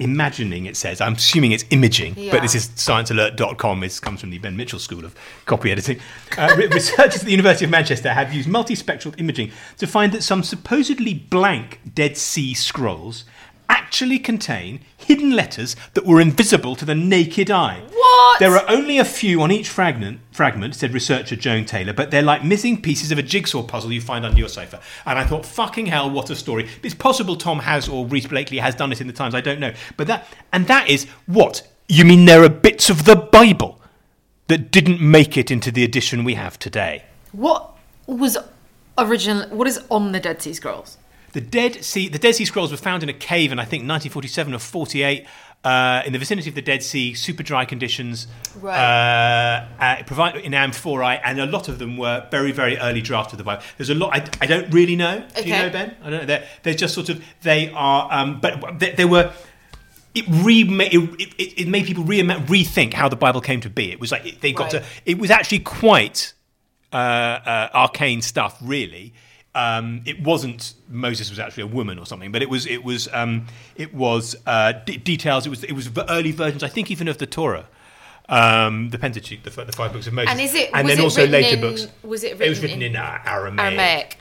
imagining 0.00 0.64
it 0.64 0.76
says 0.76 1.00
i'm 1.00 1.14
assuming 1.14 1.50
it's 1.50 1.64
imaging 1.70 2.14
Yeah. 2.16 2.30
but 2.30 2.40
this 2.42 2.54
is 2.54 2.68
sciencealert.com 2.68 3.82
it 3.82 3.98
comes 4.00 4.20
from 4.20 4.30
the 4.30 4.38
ben 4.38 4.56
mitchell 4.56 4.78
school 4.78 5.04
of 5.04 5.12
copy 5.44 5.72
editing 5.72 5.98
uh, 6.36 6.54
researchers 6.72 7.16
at 7.22 7.24
the 7.24 7.32
university 7.32 7.64
of 7.64 7.72
manchester 7.72 8.12
have 8.12 8.32
used 8.32 8.48
multispectral 8.48 9.12
imaging 9.18 9.50
to 9.78 9.88
find 9.88 10.12
that 10.12 10.22
some 10.22 10.44
supposedly 10.44 11.14
blank 11.14 11.80
dead 11.96 12.16
sea 12.16 12.54
scrolls 12.54 13.24
actually 13.68 14.18
contain 14.18 14.80
hidden 14.96 15.30
letters 15.30 15.76
that 15.94 16.04
were 16.06 16.20
invisible 16.20 16.76
to 16.76 16.84
the 16.84 16.94
naked 16.94 17.50
eye 17.50 17.80
What? 17.90 18.40
there 18.40 18.56
are 18.56 18.64
only 18.68 18.98
a 18.98 19.04
few 19.04 19.40
on 19.42 19.50
each 19.50 19.68
fragment 19.68 20.20
fragment 20.32 20.74
said 20.74 20.92
researcher 20.92 21.36
joan 21.36 21.64
taylor 21.64 21.92
but 21.92 22.10
they're 22.10 22.22
like 22.22 22.44
missing 22.44 22.80
pieces 22.80 23.10
of 23.12 23.18
a 23.18 23.22
jigsaw 23.22 23.62
puzzle 23.62 23.92
you 23.92 24.00
find 24.00 24.24
under 24.24 24.38
your 24.38 24.48
sofa 24.48 24.80
and 25.06 25.18
i 25.18 25.24
thought 25.24 25.44
fucking 25.44 25.86
hell 25.86 26.10
what 26.10 26.30
a 26.30 26.36
story 26.36 26.68
it's 26.82 26.94
possible 26.94 27.36
tom 27.36 27.60
has 27.60 27.88
or 27.88 28.06
rhys 28.06 28.26
blakely 28.28 28.58
has 28.58 28.74
done 28.74 28.92
it 28.92 29.00
in 29.00 29.06
the 29.06 29.12
times 29.12 29.34
i 29.34 29.40
don't 29.40 29.60
know 29.60 29.72
but 29.96 30.06
that 30.06 30.26
and 30.52 30.66
that 30.66 30.88
is 30.88 31.04
what 31.26 31.66
you 31.88 32.04
mean 32.04 32.24
there 32.24 32.42
are 32.42 32.48
bits 32.48 32.90
of 32.90 33.04
the 33.04 33.16
bible 33.16 33.80
that 34.48 34.70
didn't 34.70 35.00
make 35.00 35.36
it 35.36 35.50
into 35.50 35.70
the 35.70 35.84
edition 35.84 36.24
we 36.24 36.34
have 36.34 36.58
today 36.58 37.04
what 37.32 37.74
was 38.06 38.38
original? 38.98 39.48
What 39.50 39.68
is 39.68 39.80
on 39.90 40.12
the 40.12 40.20
Dead 40.20 40.42
Sea 40.42 40.54
Scrolls? 40.54 40.98
The 41.38 41.46
Dead 41.46 41.84
Sea, 41.84 42.08
the 42.08 42.18
Dead 42.18 42.34
Sea 42.34 42.44
Scrolls 42.44 42.72
were 42.72 42.76
found 42.76 43.04
in 43.04 43.08
a 43.08 43.12
cave 43.12 43.52
in 43.52 43.60
I 43.60 43.62
think 43.64 43.82
1947 43.82 44.54
or 44.54 44.58
48 44.58 45.24
uh, 45.62 46.02
in 46.04 46.12
the 46.12 46.18
vicinity 46.18 46.48
of 46.48 46.56
the 46.56 46.62
Dead 46.62 46.82
Sea, 46.82 47.14
super 47.14 47.44
dry 47.44 47.64
conditions, 47.64 48.26
Right. 48.60 48.76
uh, 48.76 49.66
uh, 49.80 50.02
provide, 50.04 50.34
in 50.36 50.52
amphorae, 50.52 51.20
and 51.24 51.38
a 51.40 51.46
lot 51.46 51.68
of 51.68 51.78
them 51.78 51.96
were 51.96 52.26
very, 52.32 52.50
very 52.50 52.76
early 52.78 53.00
drafts 53.02 53.32
of 53.34 53.38
the 53.38 53.44
Bible. 53.44 53.62
There's 53.76 53.90
a 53.90 53.94
lot 53.94 54.14
I, 54.16 54.28
I 54.40 54.46
don't 54.46 54.68
really 54.74 54.96
know. 54.96 55.24
Do 55.36 55.42
you 55.44 55.52
know 55.52 55.70
Ben? 55.70 55.96
I 56.02 56.10
don't 56.10 56.20
know. 56.22 56.26
They're, 56.26 56.44
they're 56.64 56.74
just 56.74 56.92
sort 56.94 57.08
of 57.08 57.22
they 57.42 57.70
are, 57.72 58.08
um, 58.10 58.40
but 58.40 58.80
they, 58.80 58.92
they 58.92 59.04
were. 59.04 59.32
It, 60.16 60.24
re- 60.28 60.62
it, 60.68 61.32
it, 61.38 61.60
it 61.62 61.68
made 61.68 61.84
people 61.86 62.02
re- 62.02 62.22
rethink 62.22 62.94
how 62.94 63.08
the 63.08 63.14
Bible 63.16 63.40
came 63.40 63.60
to 63.60 63.70
be. 63.70 63.92
It 63.92 64.00
was 64.00 64.10
like 64.10 64.26
it, 64.26 64.40
they 64.40 64.52
got 64.52 64.72
Right. 64.72 64.82
to. 64.82 64.88
It 65.06 65.18
was 65.18 65.30
actually 65.30 65.60
quite 65.60 66.32
uh, 66.92 66.96
uh, 66.96 67.68
arcane 67.74 68.22
stuff, 68.22 68.58
really. 68.60 69.12
Um, 69.54 70.02
it 70.04 70.22
wasn't 70.22 70.74
Moses 70.88 71.30
was 71.30 71.38
actually 71.38 71.64
a 71.64 71.66
woman 71.68 71.98
or 71.98 72.06
something, 72.06 72.30
but 72.30 72.42
it 72.42 72.50
was 72.50 72.66
it 72.66 72.84
was 72.84 73.08
um, 73.12 73.46
it 73.76 73.92
was 73.94 74.36
uh, 74.46 74.72
d- 74.72 74.98
details. 74.98 75.46
It 75.46 75.50
was 75.50 75.64
it 75.64 75.72
was 75.72 75.92
the 75.92 76.08
early 76.12 76.32
versions, 76.32 76.62
I 76.62 76.68
think, 76.68 76.90
even 76.90 77.08
of 77.08 77.18
the 77.18 77.26
Torah, 77.26 77.66
um, 78.28 78.90
the 78.90 78.98
Pentateuch, 78.98 79.42
the, 79.42 79.50
the 79.64 79.72
five 79.72 79.92
books 79.92 80.06
of 80.06 80.12
Moses, 80.12 80.30
And 80.32 80.40
is 80.40 80.54
it- 80.54 80.70
and 80.74 80.84
was 80.86 80.92
then 80.96 81.00
it 81.00 81.04
also 81.04 81.26
later 81.26 81.54
in- 81.56 81.60
books. 81.60 81.88
was 82.02 82.22
it 82.24 82.40
It 82.40 82.48
was 82.48 82.60
written 82.60 82.78
written 82.80 82.82
in, 82.82 82.94
in 82.94 82.96
Aramaic. 82.96 83.58
Aramaic. 83.60 84.18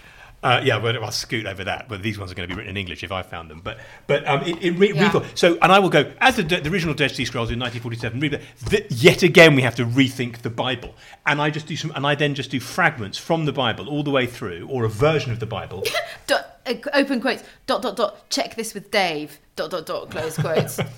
Uh, 0.47 0.61
yeah, 0.63 0.77
well, 0.77 1.03
I'll 1.03 1.11
scoot 1.11 1.45
over 1.45 1.65
that. 1.65 1.89
But 1.89 2.01
these 2.01 2.17
ones 2.17 2.31
are 2.31 2.35
going 2.35 2.47
to 2.47 2.55
be 2.55 2.57
written 2.57 2.69
in 2.71 2.77
English 2.77 3.03
if 3.03 3.11
I 3.11 3.21
found 3.21 3.49
them. 3.51 3.59
But 3.61 3.79
but 4.07 4.25
um, 4.25 4.43
it, 4.43 4.63
it 4.63 4.71
re- 4.71 4.93
Yeah. 4.93 5.11
re- 5.17 5.25
so, 5.35 5.57
and 5.61 5.71
I 5.73 5.79
will 5.79 5.89
go 5.89 6.09
as 6.21 6.37
the, 6.37 6.43
the 6.43 6.69
original 6.69 6.93
Dead 6.93 7.11
Sea 7.11 7.25
Scrolls 7.25 7.51
in 7.51 7.59
1947. 7.59 8.19
Read 8.21 8.41
that, 8.69 8.89
yet 8.91 9.23
again, 9.23 9.55
we 9.55 9.61
have 9.63 9.75
to 9.75 9.85
rethink 9.85 10.43
the 10.43 10.49
Bible, 10.49 10.95
and 11.25 11.41
I 11.41 11.49
just 11.49 11.67
do 11.67 11.75
some, 11.75 11.91
and 11.95 12.07
I 12.07 12.15
then 12.15 12.33
just 12.33 12.49
do 12.49 12.61
fragments 12.61 13.17
from 13.17 13.43
the 13.43 13.51
Bible 13.51 13.89
all 13.89 14.03
the 14.03 14.11
way 14.11 14.25
through, 14.25 14.67
or 14.69 14.85
a 14.85 14.89
version 14.89 15.33
of 15.33 15.39
the 15.41 15.45
Bible. 15.45 15.83
Dot, 16.27 16.59
uh, 16.65 16.75
open 16.93 17.19
quotes. 17.19 17.43
Dot 17.65 17.81
dot 17.81 17.97
dot. 17.97 18.29
Check 18.29 18.55
this 18.55 18.73
with 18.73 18.89
Dave. 18.89 19.39
Dot 19.57 19.71
dot 19.71 19.85
dot. 19.85 20.11
Close 20.11 20.37
quotes. 20.37 20.79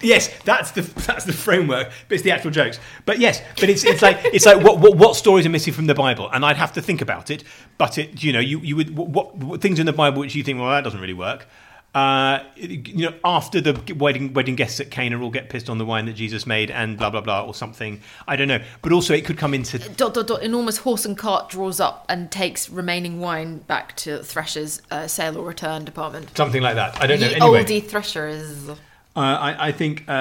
Yes, 0.00 0.28
that's 0.44 0.72
the 0.72 0.82
that's 1.06 1.24
the 1.24 1.32
framework, 1.32 1.90
but 2.08 2.14
it's 2.14 2.24
the 2.24 2.30
actual 2.30 2.50
jokes. 2.50 2.78
But 3.06 3.18
yes, 3.18 3.42
but 3.60 3.68
it's 3.68 3.84
it's 3.84 4.02
like 4.02 4.18
it's 4.24 4.46
like 4.46 4.62
what 4.62 4.78
what, 4.78 4.96
what 4.96 5.16
stories 5.16 5.46
are 5.46 5.50
missing 5.50 5.72
from 5.72 5.86
the 5.86 5.94
Bible, 5.94 6.28
and 6.32 6.44
I'd 6.44 6.56
have 6.56 6.72
to 6.74 6.82
think 6.82 7.00
about 7.00 7.30
it. 7.30 7.44
But 7.78 7.98
it 7.98 8.22
you 8.22 8.32
know 8.32 8.40
you 8.40 8.58
you 8.60 8.76
would 8.76 8.96
what, 8.96 9.36
what 9.36 9.60
things 9.60 9.78
in 9.78 9.86
the 9.86 9.92
Bible 9.92 10.20
which 10.20 10.34
you 10.34 10.42
think 10.42 10.58
well 10.58 10.70
that 10.70 10.84
doesn't 10.84 11.00
really 11.00 11.14
work. 11.14 11.46
Uh, 11.94 12.42
you 12.56 13.08
know, 13.08 13.14
after 13.24 13.60
the 13.60 13.94
wedding 13.94 14.32
wedding 14.32 14.56
guests 14.56 14.80
at 14.80 14.90
Cana 14.90 15.20
all 15.22 15.30
get 15.30 15.48
pissed 15.48 15.70
on 15.70 15.78
the 15.78 15.84
wine 15.84 16.06
that 16.06 16.14
Jesus 16.14 16.44
made, 16.44 16.72
and 16.72 16.98
blah 16.98 17.08
blah 17.08 17.20
blah, 17.20 17.46
or 17.46 17.54
something. 17.54 18.00
I 18.26 18.34
don't 18.34 18.48
know. 18.48 18.60
But 18.82 18.90
also, 18.90 19.14
it 19.14 19.24
could 19.24 19.38
come 19.38 19.54
into 19.54 19.78
dot 19.78 20.12
dot 20.12 20.26
dot. 20.26 20.42
Enormous 20.42 20.78
horse 20.78 21.04
and 21.04 21.16
cart 21.16 21.50
draws 21.50 21.78
up 21.78 22.04
and 22.08 22.32
takes 22.32 22.68
remaining 22.68 23.20
wine 23.20 23.58
back 23.58 23.94
to 23.98 24.24
Thresher's 24.24 24.82
uh, 24.90 25.06
sale 25.06 25.38
or 25.38 25.46
return 25.46 25.84
department. 25.84 26.36
something 26.36 26.62
like 26.62 26.74
that. 26.74 27.00
I 27.00 27.06
don't 27.06 27.20
know. 27.20 27.28
Ye 27.28 27.34
Anyway, 27.36 27.62
oldie 27.62 27.84
Threshers. 27.84 28.76
Uh, 29.16 29.20
I, 29.20 29.68
I 29.68 29.72
think 29.72 30.04
uh, 30.08 30.12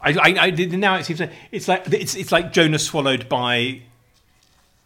I, 0.00 0.10
I, 0.12 0.34
I 0.46 0.50
did- 0.50 0.72
now 0.78 0.96
it 0.96 1.04
seems 1.04 1.20
like 1.20 1.32
it's 1.50 1.68
like 1.68 1.90
it's 1.92 2.14
it's 2.14 2.30
like 2.32 2.52
Jonah 2.52 2.78
swallowed 2.78 3.28
by 3.28 3.80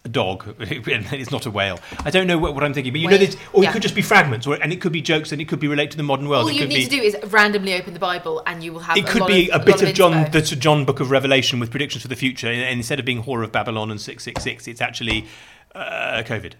a 0.04 0.08
dog. 0.08 0.54
it's 0.60 1.30
not 1.32 1.44
a 1.44 1.50
whale. 1.50 1.80
I 2.04 2.10
don't 2.10 2.28
know 2.28 2.38
what, 2.38 2.54
what 2.54 2.62
I'm 2.62 2.72
thinking, 2.72 2.92
but 2.92 3.00
you 3.00 3.08
know 3.08 3.16
Whale. 3.16 3.26
this, 3.26 3.36
or 3.52 3.64
Yeah. 3.64 3.70
it 3.70 3.72
could 3.72 3.82
just 3.82 3.96
be 3.96 4.02
fragments, 4.02 4.46
or 4.46 4.54
and 4.54 4.72
it 4.72 4.80
could 4.80 4.92
be 4.92 5.02
jokes, 5.02 5.32
and 5.32 5.40
it 5.40 5.48
could 5.48 5.58
be 5.58 5.66
related 5.66 5.92
to 5.92 5.96
the 5.96 6.04
modern 6.04 6.28
world. 6.28 6.44
All 6.44 6.48
it 6.48 6.54
you 6.54 6.66
need 6.68 6.76
be, 6.76 6.84
to 6.84 6.90
do 6.90 7.02
is 7.02 7.16
randomly 7.32 7.74
open 7.74 7.92
the 7.92 7.98
Bible, 8.00 8.40
and 8.46 8.62
you 8.62 8.72
will 8.72 8.80
have. 8.80 8.96
it 8.96 9.06
could 9.06 9.26
be 9.26 9.50
of, 9.50 9.62
a 9.62 9.64
bit 9.64 9.82
of 9.82 9.92
John, 9.94 10.30
the 10.30 10.40
John 10.42 10.84
Book 10.84 11.00
of 11.00 11.10
Revelation 11.10 11.58
with 11.58 11.70
predictions 11.72 12.02
for 12.02 12.08
the 12.08 12.16
future, 12.16 12.46
and, 12.48 12.60
instead 12.78 13.00
of 13.00 13.04
being 13.04 13.18
horror 13.22 13.42
of 13.42 13.50
Babylon 13.50 13.90
and 13.90 14.00
six 14.00 14.22
six 14.22 14.44
six, 14.44 14.68
it's 14.68 14.80
actually 14.80 15.26
uh, 15.74 16.22
COVID. 16.24 16.52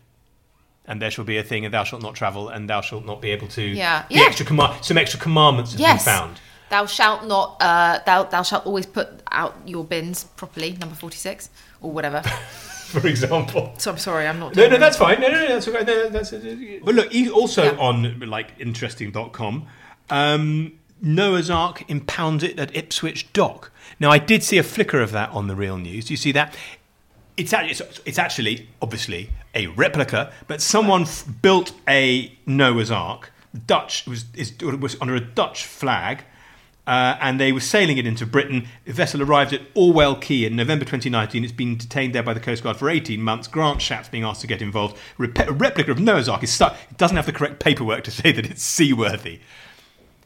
And 0.87 1.03
there 1.03 1.11
shall 1.11 1.25
be 1.25 1.37
a 1.37 1.43
thing, 1.45 1.65
and 1.67 1.73
thou 1.73 1.85
shalt 1.85 2.03
not 2.03 2.15
travel, 2.17 2.49
and 2.49 2.69
thou 2.69 2.81
shalt 2.81 3.05
not 3.05 3.21
be 3.21 3.31
able 3.31 3.47
to. 3.49 3.63
Yeah. 3.63 4.05
The 4.09 4.17
Yeah. 4.17 4.23
extra 4.27 4.45
command, 4.47 4.85
some 4.85 4.97
extra 4.99 5.21
commandments 5.21 5.73
have 5.73 5.81
Yes. 5.81 6.05
been 6.05 6.15
found. 6.15 6.41
Thou 6.71 6.87
shalt 6.87 7.27
not. 7.27 7.57
Uh, 7.61 8.01
thou 8.05 8.25
thou 8.25 8.43
shalt 8.43 8.67
always 8.67 8.87
put 8.87 9.09
out 9.31 9.57
your 9.67 9.85
bins 9.85 10.25
properly. 10.37 10.73
Number 10.81 10.95
forty 10.95 11.17
six 11.17 11.51
or 11.81 11.91
whatever. 11.93 12.23
For 12.89 13.07
example. 13.07 13.75
so 13.77 13.91
I'm 13.93 13.99
sorry, 13.99 14.27
I'm 14.27 14.39
not. 14.39 14.55
No, 14.57 14.63
doing 14.63 14.71
no, 14.71 14.77
it. 14.77 14.81
that's 14.81 14.97
fine. 14.97 15.21
No, 15.21 15.29
no, 15.29 15.35
no, 15.35 15.49
that's 15.49 15.69
okay. 15.69 15.85
No, 15.85 16.09
that's, 16.09 16.31
but 16.31 16.95
look, 16.95 17.15
e- 17.15 17.29
also 17.31 17.65
Yeah. 17.65 17.79
on 17.79 18.19
like 18.21 18.53
interesting.com, 18.59 19.67
um, 20.09 20.73
Noah's 21.03 21.51
Ark 21.51 21.85
impounded 21.89 22.59
at 22.59 22.75
Ipswich 22.75 23.31
Dock. 23.35 23.71
Now, 24.01 24.11
I 24.11 24.17
did 24.19 24.43
see 24.43 24.57
a 24.57 24.63
flicker 24.63 25.01
of 25.03 25.13
that 25.13 25.29
on 25.31 25.49
the 25.49 25.55
real 25.55 25.77
news. 25.77 26.07
Do 26.07 26.15
you 26.15 26.17
see 26.17 26.33
that? 26.33 26.57
It's 27.37 27.53
actually, 27.53 27.71
it's, 27.89 28.01
it's 28.07 28.19
actually 28.19 28.69
obviously 28.81 29.31
a 29.55 29.67
replica, 29.69 30.33
but 30.47 30.63
someone 30.63 31.03
f- 31.03 31.25
built 31.43 31.73
a 31.87 32.33
Noah's 32.47 32.91
Ark. 32.91 33.33
Dutch 33.67 34.07
was 34.07 34.25
is, 34.35 34.55
was 34.61 34.97
under 35.01 35.15
a 35.15 35.21
Dutch 35.21 35.65
flag. 35.67 36.25
Uh, 36.89 37.19
and 37.21 37.39
they 37.39 37.53
were 37.53 37.61
sailing 37.61 37.99
it 37.99 38.07
into 38.07 38.25
Britain. 38.25 38.67
The 38.87 38.95
vessel 38.95 39.21
arrived 39.21 39.53
at 39.53 39.61
Orwell 39.75 40.17
Quay 40.17 40.47
in 40.47 40.57
November 40.57 40.87
2019. 40.87 41.45
It's 41.45 41.53
been 41.53 41.77
detained 41.77 42.15
there 42.15 42.23
by 42.23 42.33
the 42.33 42.41
Coast 42.41 42.63
Guard 42.63 42.79
for 42.79 42.89
18 42.89 43.21
months. 43.21 43.47
Grant 43.47 43.81
Shapps 43.81 44.11
being 44.11 44.25
asked 44.25 44.41
to 44.41 44.47
get 44.47 44.63
involved. 44.63 44.97
Rep- 45.19 45.49
a 45.49 45.53
replica 45.53 45.91
of 45.91 45.99
Noah's 45.99 46.31
Ark 46.31 46.43
is 46.43 46.51
stuck. 46.51 46.79
It 46.91 46.97
doesn't 46.97 47.19
have 47.19 47.27
the 47.27 47.33
correct 47.33 47.61
paperwork 47.61 48.05
to 48.05 48.11
say 48.11 48.33
that 48.33 48.51
it's 48.51 48.63
seaworthy. 48.63 49.41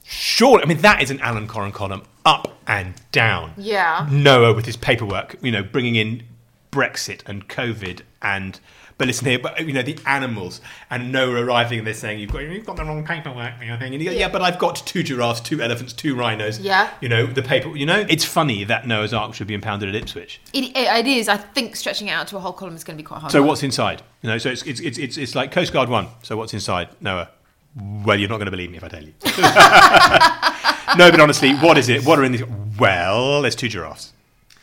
Surely, 0.04 0.62
I 0.62 0.66
mean, 0.66 0.82
that 0.82 1.02
is 1.02 1.10
an 1.10 1.18
Alan 1.18 1.48
Coren 1.48 1.72
column 1.72 2.04
up 2.24 2.56
and 2.68 2.94
down. 3.10 3.54
Yeah. 3.56 4.06
Noah 4.08 4.54
with 4.54 4.66
his 4.66 4.76
paperwork, 4.76 5.34
you 5.42 5.50
know, 5.50 5.64
bringing 5.64 5.96
in 5.96 6.22
Brexit 6.70 7.22
and 7.26 7.48
COVID 7.48 8.02
and. 8.22 8.60
But 9.02 9.08
listen 9.08 9.26
here, 9.26 9.40
but 9.40 9.66
you 9.66 9.72
know 9.72 9.82
the 9.82 9.98
animals 10.06 10.60
and 10.88 11.10
Noah 11.10 11.44
arriving 11.44 11.78
and 11.78 11.86
they're 11.88 11.92
saying 11.92 12.20
you've 12.20 12.30
got 12.30 12.42
you've 12.42 12.64
got 12.64 12.76
the 12.76 12.84
wrong 12.84 13.04
paperwork 13.04 13.54
and 13.60 13.68
everything. 13.68 13.94
And 13.94 14.00
you 14.00 14.10
go, 14.10 14.16
yeah, 14.16 14.28
but 14.28 14.42
I've 14.42 14.60
got 14.60 14.76
two 14.76 15.02
giraffes, 15.02 15.40
two 15.40 15.60
elephants, 15.60 15.92
two 15.92 16.14
rhinos. 16.14 16.60
Yeah. 16.60 16.88
You 17.00 17.08
know 17.08 17.26
the 17.26 17.42
paper. 17.42 17.76
You 17.76 17.84
know 17.84 18.06
it's 18.08 18.24
funny 18.24 18.62
that 18.62 18.86
Noah's 18.86 19.12
Ark 19.12 19.34
should 19.34 19.48
be 19.48 19.54
impounded 19.54 19.88
at 19.88 19.96
Ipswich. 19.96 20.40
It, 20.52 20.66
it, 20.66 20.76
it 20.76 21.06
is. 21.08 21.28
I 21.28 21.36
think 21.36 21.74
stretching 21.74 22.06
it 22.06 22.12
out 22.12 22.28
to 22.28 22.36
a 22.36 22.38
whole 22.38 22.52
column 22.52 22.76
is 22.76 22.84
going 22.84 22.96
to 22.96 23.02
be 23.02 23.04
quite 23.04 23.18
hard. 23.18 23.32
So 23.32 23.40
work. 23.40 23.48
what's 23.48 23.64
inside? 23.64 24.02
You 24.22 24.28
know, 24.28 24.38
so 24.38 24.50
it's 24.50 24.62
it's 24.62 24.78
it's 24.78 24.98
it's, 24.98 25.16
it's 25.16 25.34
like 25.34 25.50
Coast 25.50 25.72
Guard 25.72 25.88
one. 25.88 26.06
So 26.22 26.36
what's 26.36 26.54
inside 26.54 26.90
Noah? 27.00 27.28
Well, 27.74 28.20
you're 28.20 28.28
not 28.28 28.36
going 28.36 28.46
to 28.46 28.52
believe 28.52 28.70
me 28.70 28.76
if 28.76 28.84
I 28.84 28.88
tell 28.88 29.02
you. 29.02 29.14
no, 30.96 31.10
but 31.10 31.18
honestly, 31.18 31.56
what 31.56 31.76
is 31.76 31.88
it? 31.88 32.06
What 32.06 32.20
are 32.20 32.24
in 32.24 32.30
these? 32.30 32.44
Well, 32.78 33.42
there's 33.42 33.56
two 33.56 33.68
giraffes. 33.68 34.12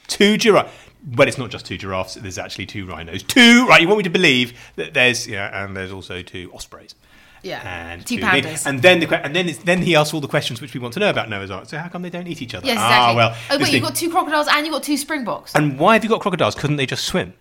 Two 0.07 0.37
giraffes. 0.37 0.71
Well, 1.15 1.27
it's 1.27 1.37
not 1.37 1.49
just 1.49 1.65
two 1.65 1.77
giraffes. 1.77 2.15
There's 2.15 2.37
actually 2.37 2.65
two 2.65 2.85
rhinos. 2.85 3.23
Two, 3.23 3.65
right? 3.67 3.81
You 3.81 3.87
want 3.87 3.99
me 3.99 4.03
to 4.03 4.09
believe 4.09 4.53
that 4.75 4.93
there's 4.93 5.27
yeah, 5.27 5.63
and 5.63 5.75
there's 5.75 5.91
also 5.91 6.21
two 6.21 6.51
ospreys. 6.53 6.93
Yeah. 7.41 7.61
And 7.93 8.05
Two 8.05 8.17
big- 8.17 8.25
pandas. 8.43 8.65
and 8.65 8.81
then 8.81 8.99
the 8.99 9.25
and 9.25 9.33
then 9.33 9.47
it's, 9.47 9.59
then 9.59 9.81
he 9.81 9.95
asks 9.95 10.13
all 10.13 10.19
the 10.19 10.27
questions 10.27 10.59
which 10.59 10.73
we 10.73 10.79
want 10.81 10.93
to 10.95 10.99
know 10.99 11.09
about 11.09 11.29
Noah's 11.29 11.49
Ark. 11.51 11.69
So 11.69 11.77
how 11.77 11.87
come 11.87 12.01
they 12.01 12.09
don't 12.09 12.27
eat 12.27 12.41
each 12.41 12.53
other? 12.53 12.65
Yes, 12.65 12.73
exactly. 12.75 12.97
Ah, 12.97 13.15
well. 13.15 13.35
oh 13.51 13.57
wait, 13.63 13.71
you've 13.71 13.81
got 13.83 13.95
two 13.95 14.09
crocodiles 14.09 14.47
and 14.51 14.65
you've 14.65 14.73
got 14.73 14.83
two 14.83 14.97
springboks. 14.97 15.55
and 15.55 15.79
why 15.79 15.93
have 15.93 16.03
you 16.03 16.09
got 16.09 16.19
crocodiles? 16.19 16.53
Couldn't 16.55 16.75
they 16.75 16.85
just 16.85 17.05
swim? 17.05 17.33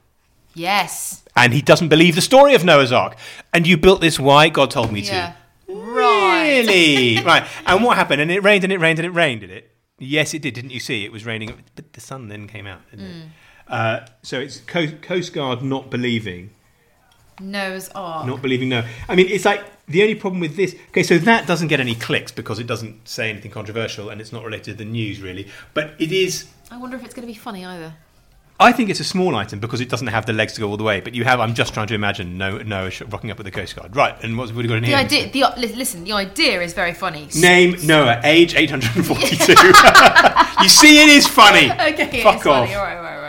yes. 0.55 1.23
and 1.37 1.53
he 1.53 1.63
doesn't 1.63 1.89
believe 1.89 2.15
the 2.15 2.21
story 2.21 2.55
of 2.55 2.65
Noah's 2.65 2.93
Ark. 2.93 3.17
And 3.53 3.67
you 3.67 3.77
built 3.77 4.01
this 4.01 4.19
why? 4.21 4.49
God 4.51 4.71
told 4.71 4.93
me 4.93 5.01
Yeah. 5.01 5.33
to. 5.67 5.75
Right. 5.75 6.65
Really? 6.67 7.21
right. 7.25 7.47
And 7.67 7.83
what 7.85 7.97
happened? 7.97 8.21
And 8.21 8.31
it 8.31 8.43
rained 8.43 8.65
and 8.65 8.73
it 8.73 8.79
rained 8.79 8.99
and 8.99 9.07
it 9.07 9.11
rained, 9.11 9.41
did 9.43 9.51
it? 9.51 9.71
Yes, 9.99 10.33
it 10.35 10.43
did. 10.43 10.55
Didn't 10.55 10.71
you 10.71 10.81
see? 10.81 11.05
It 11.05 11.11
was 11.13 11.27
raining, 11.27 11.53
but 11.75 11.93
the 11.93 12.01
sun 12.01 12.29
then 12.29 12.47
came 12.47 12.67
out, 12.69 12.89
didn't 12.91 13.07
Mm. 13.07 13.21
it? 13.23 13.29
Uh, 13.69 14.01
so 14.23 14.41
it's 14.41 14.59
Coast, 14.61 15.03
Coast 15.03 15.33
Guard 15.33 15.63
not 15.63 15.91
believing, 15.91 16.51
Noah's 17.41 17.89
Ark. 17.95 18.27
not 18.27 18.43
believing 18.43 18.69
no. 18.71 18.85
I 19.09 19.15
mean, 19.15 19.27
it's 19.29 19.45
like 19.45 19.63
the 19.87 20.03
only 20.03 20.15
problem 20.15 20.41
with 20.41 20.57
this. 20.57 20.75
Okay, 20.89 21.03
so 21.03 21.19
that 21.19 21.47
doesn't 21.47 21.69
get 21.69 21.79
any 21.81 21.95
clicks 21.95 22.33
because 22.33 22.59
it 22.59 22.67
doesn't 22.67 23.07
say 23.09 23.31
anything 23.31 23.51
controversial 23.51 24.09
and 24.11 24.21
it's 24.21 24.33
not 24.33 24.45
related 24.45 24.65
to 24.65 24.75
the 24.75 24.85
news 24.85 25.21
really. 25.21 25.49
But 25.75 25.93
it 25.99 26.11
is 26.13 26.47
I 26.71 26.77
wonder 26.79 26.97
if 26.97 27.05
it's 27.05 27.15
going 27.15 27.27
to 27.27 27.33
be 27.33 27.39
funny 27.39 27.65
either. 27.65 27.95
I 28.61 28.73
think 28.73 28.91
it's 28.91 28.99
a 28.99 29.05
small 29.05 29.37
item 29.37 29.61
because 29.61 29.81
it 29.81 29.89
doesn't 29.89 30.09
have 30.09 30.27
the 30.27 30.33
legs 30.33 30.55
to 30.55 30.61
go 30.61 30.69
all 30.69 30.77
the 30.77 30.83
way. 30.83 31.01
But 31.01 31.15
you 31.15 31.23
have. 31.23 31.39
I'm 31.39 31.55
just 31.55 31.73
trying 31.75 31.87
to 31.87 31.95
imagine 31.95 32.37
Noah, 32.39 32.65
Noah 32.65 32.91
rocking 33.09 33.31
up 33.31 33.39
with 33.39 33.45
the 33.45 33.53
Coast 33.53 33.77
Guard. 33.77 33.95
Right. 33.95 34.17
And 34.25 34.37
what's 34.37 34.51
what 34.51 34.65
have 34.65 34.65
we 34.65 34.69
got 34.69 34.79
in 34.79 34.83
The 34.83 34.89
here? 34.89 34.97
idea, 34.99 35.31
the 35.31 35.61
li- 35.61 35.75
listen, 35.77 36.03
the 36.03 36.13
idea 36.13 36.61
is 36.61 36.73
very 36.75 36.93
funny. 36.93 37.29
Name 37.37 37.77
Noah, 37.87 38.21
age 38.25 38.57
842. 38.57 39.53
you 40.65 40.69
see, 40.69 41.01
it 41.05 41.09
is 41.09 41.29
funny. 41.29 41.71
Okay, 41.71 42.21
Fuck 42.25 42.39
off. 42.39 42.43
funny. 42.43 42.75
All 42.75 42.83
right, 42.83 42.97
all 42.97 43.03
right, 43.05 43.15
all 43.15 43.23
right, 43.23 43.28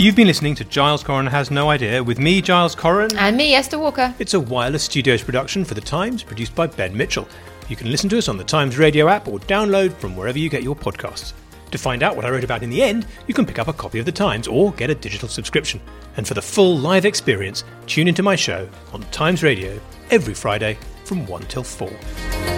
You've 0.00 0.14
been 0.14 0.28
listening 0.28 0.54
to 0.54 0.64
Giles 0.64 1.02
Coren 1.02 1.28
Has 1.28 1.50
No 1.50 1.70
Idea 1.70 2.04
with 2.04 2.20
me, 2.20 2.40
Giles 2.40 2.76
Coren. 2.76 3.12
And 3.16 3.36
me, 3.36 3.54
Esther 3.54 3.80
Walker. 3.80 4.14
It's 4.20 4.32
a 4.32 4.38
wireless 4.38 4.84
studios 4.84 5.24
production 5.24 5.64
for 5.64 5.74
The 5.74 5.80
Times, 5.80 6.22
produced 6.22 6.54
by 6.54 6.68
Ben 6.68 6.96
Mitchell. 6.96 7.26
You 7.68 7.74
can 7.74 7.90
listen 7.90 8.08
to 8.10 8.18
us 8.18 8.28
on 8.28 8.36
the 8.36 8.44
Times 8.44 8.78
radio 8.78 9.08
app 9.08 9.26
or 9.26 9.40
download 9.40 9.92
from 9.94 10.16
wherever 10.16 10.38
you 10.38 10.48
get 10.48 10.62
your 10.62 10.76
podcasts. 10.76 11.32
To 11.72 11.78
find 11.78 12.04
out 12.04 12.14
what 12.14 12.24
I 12.24 12.30
wrote 12.30 12.44
about 12.44 12.62
in 12.62 12.70
the 12.70 12.80
end, 12.80 13.08
you 13.26 13.34
can 13.34 13.44
pick 13.44 13.58
up 13.58 13.66
a 13.66 13.72
copy 13.72 13.98
of 13.98 14.06
The 14.06 14.12
Times 14.12 14.46
or 14.46 14.70
get 14.74 14.88
a 14.88 14.94
digital 14.94 15.28
subscription. 15.28 15.80
And 16.16 16.28
for 16.28 16.34
the 16.34 16.42
full 16.42 16.78
live 16.78 17.04
experience, 17.04 17.64
tune 17.88 18.06
into 18.06 18.22
my 18.22 18.36
show 18.36 18.68
on 18.92 19.02
Times 19.10 19.42
Radio 19.42 19.80
every 20.12 20.34
Friday 20.34 20.78
from 21.06 21.26
1 21.26 21.42
till 21.46 21.64
4. 21.64 22.57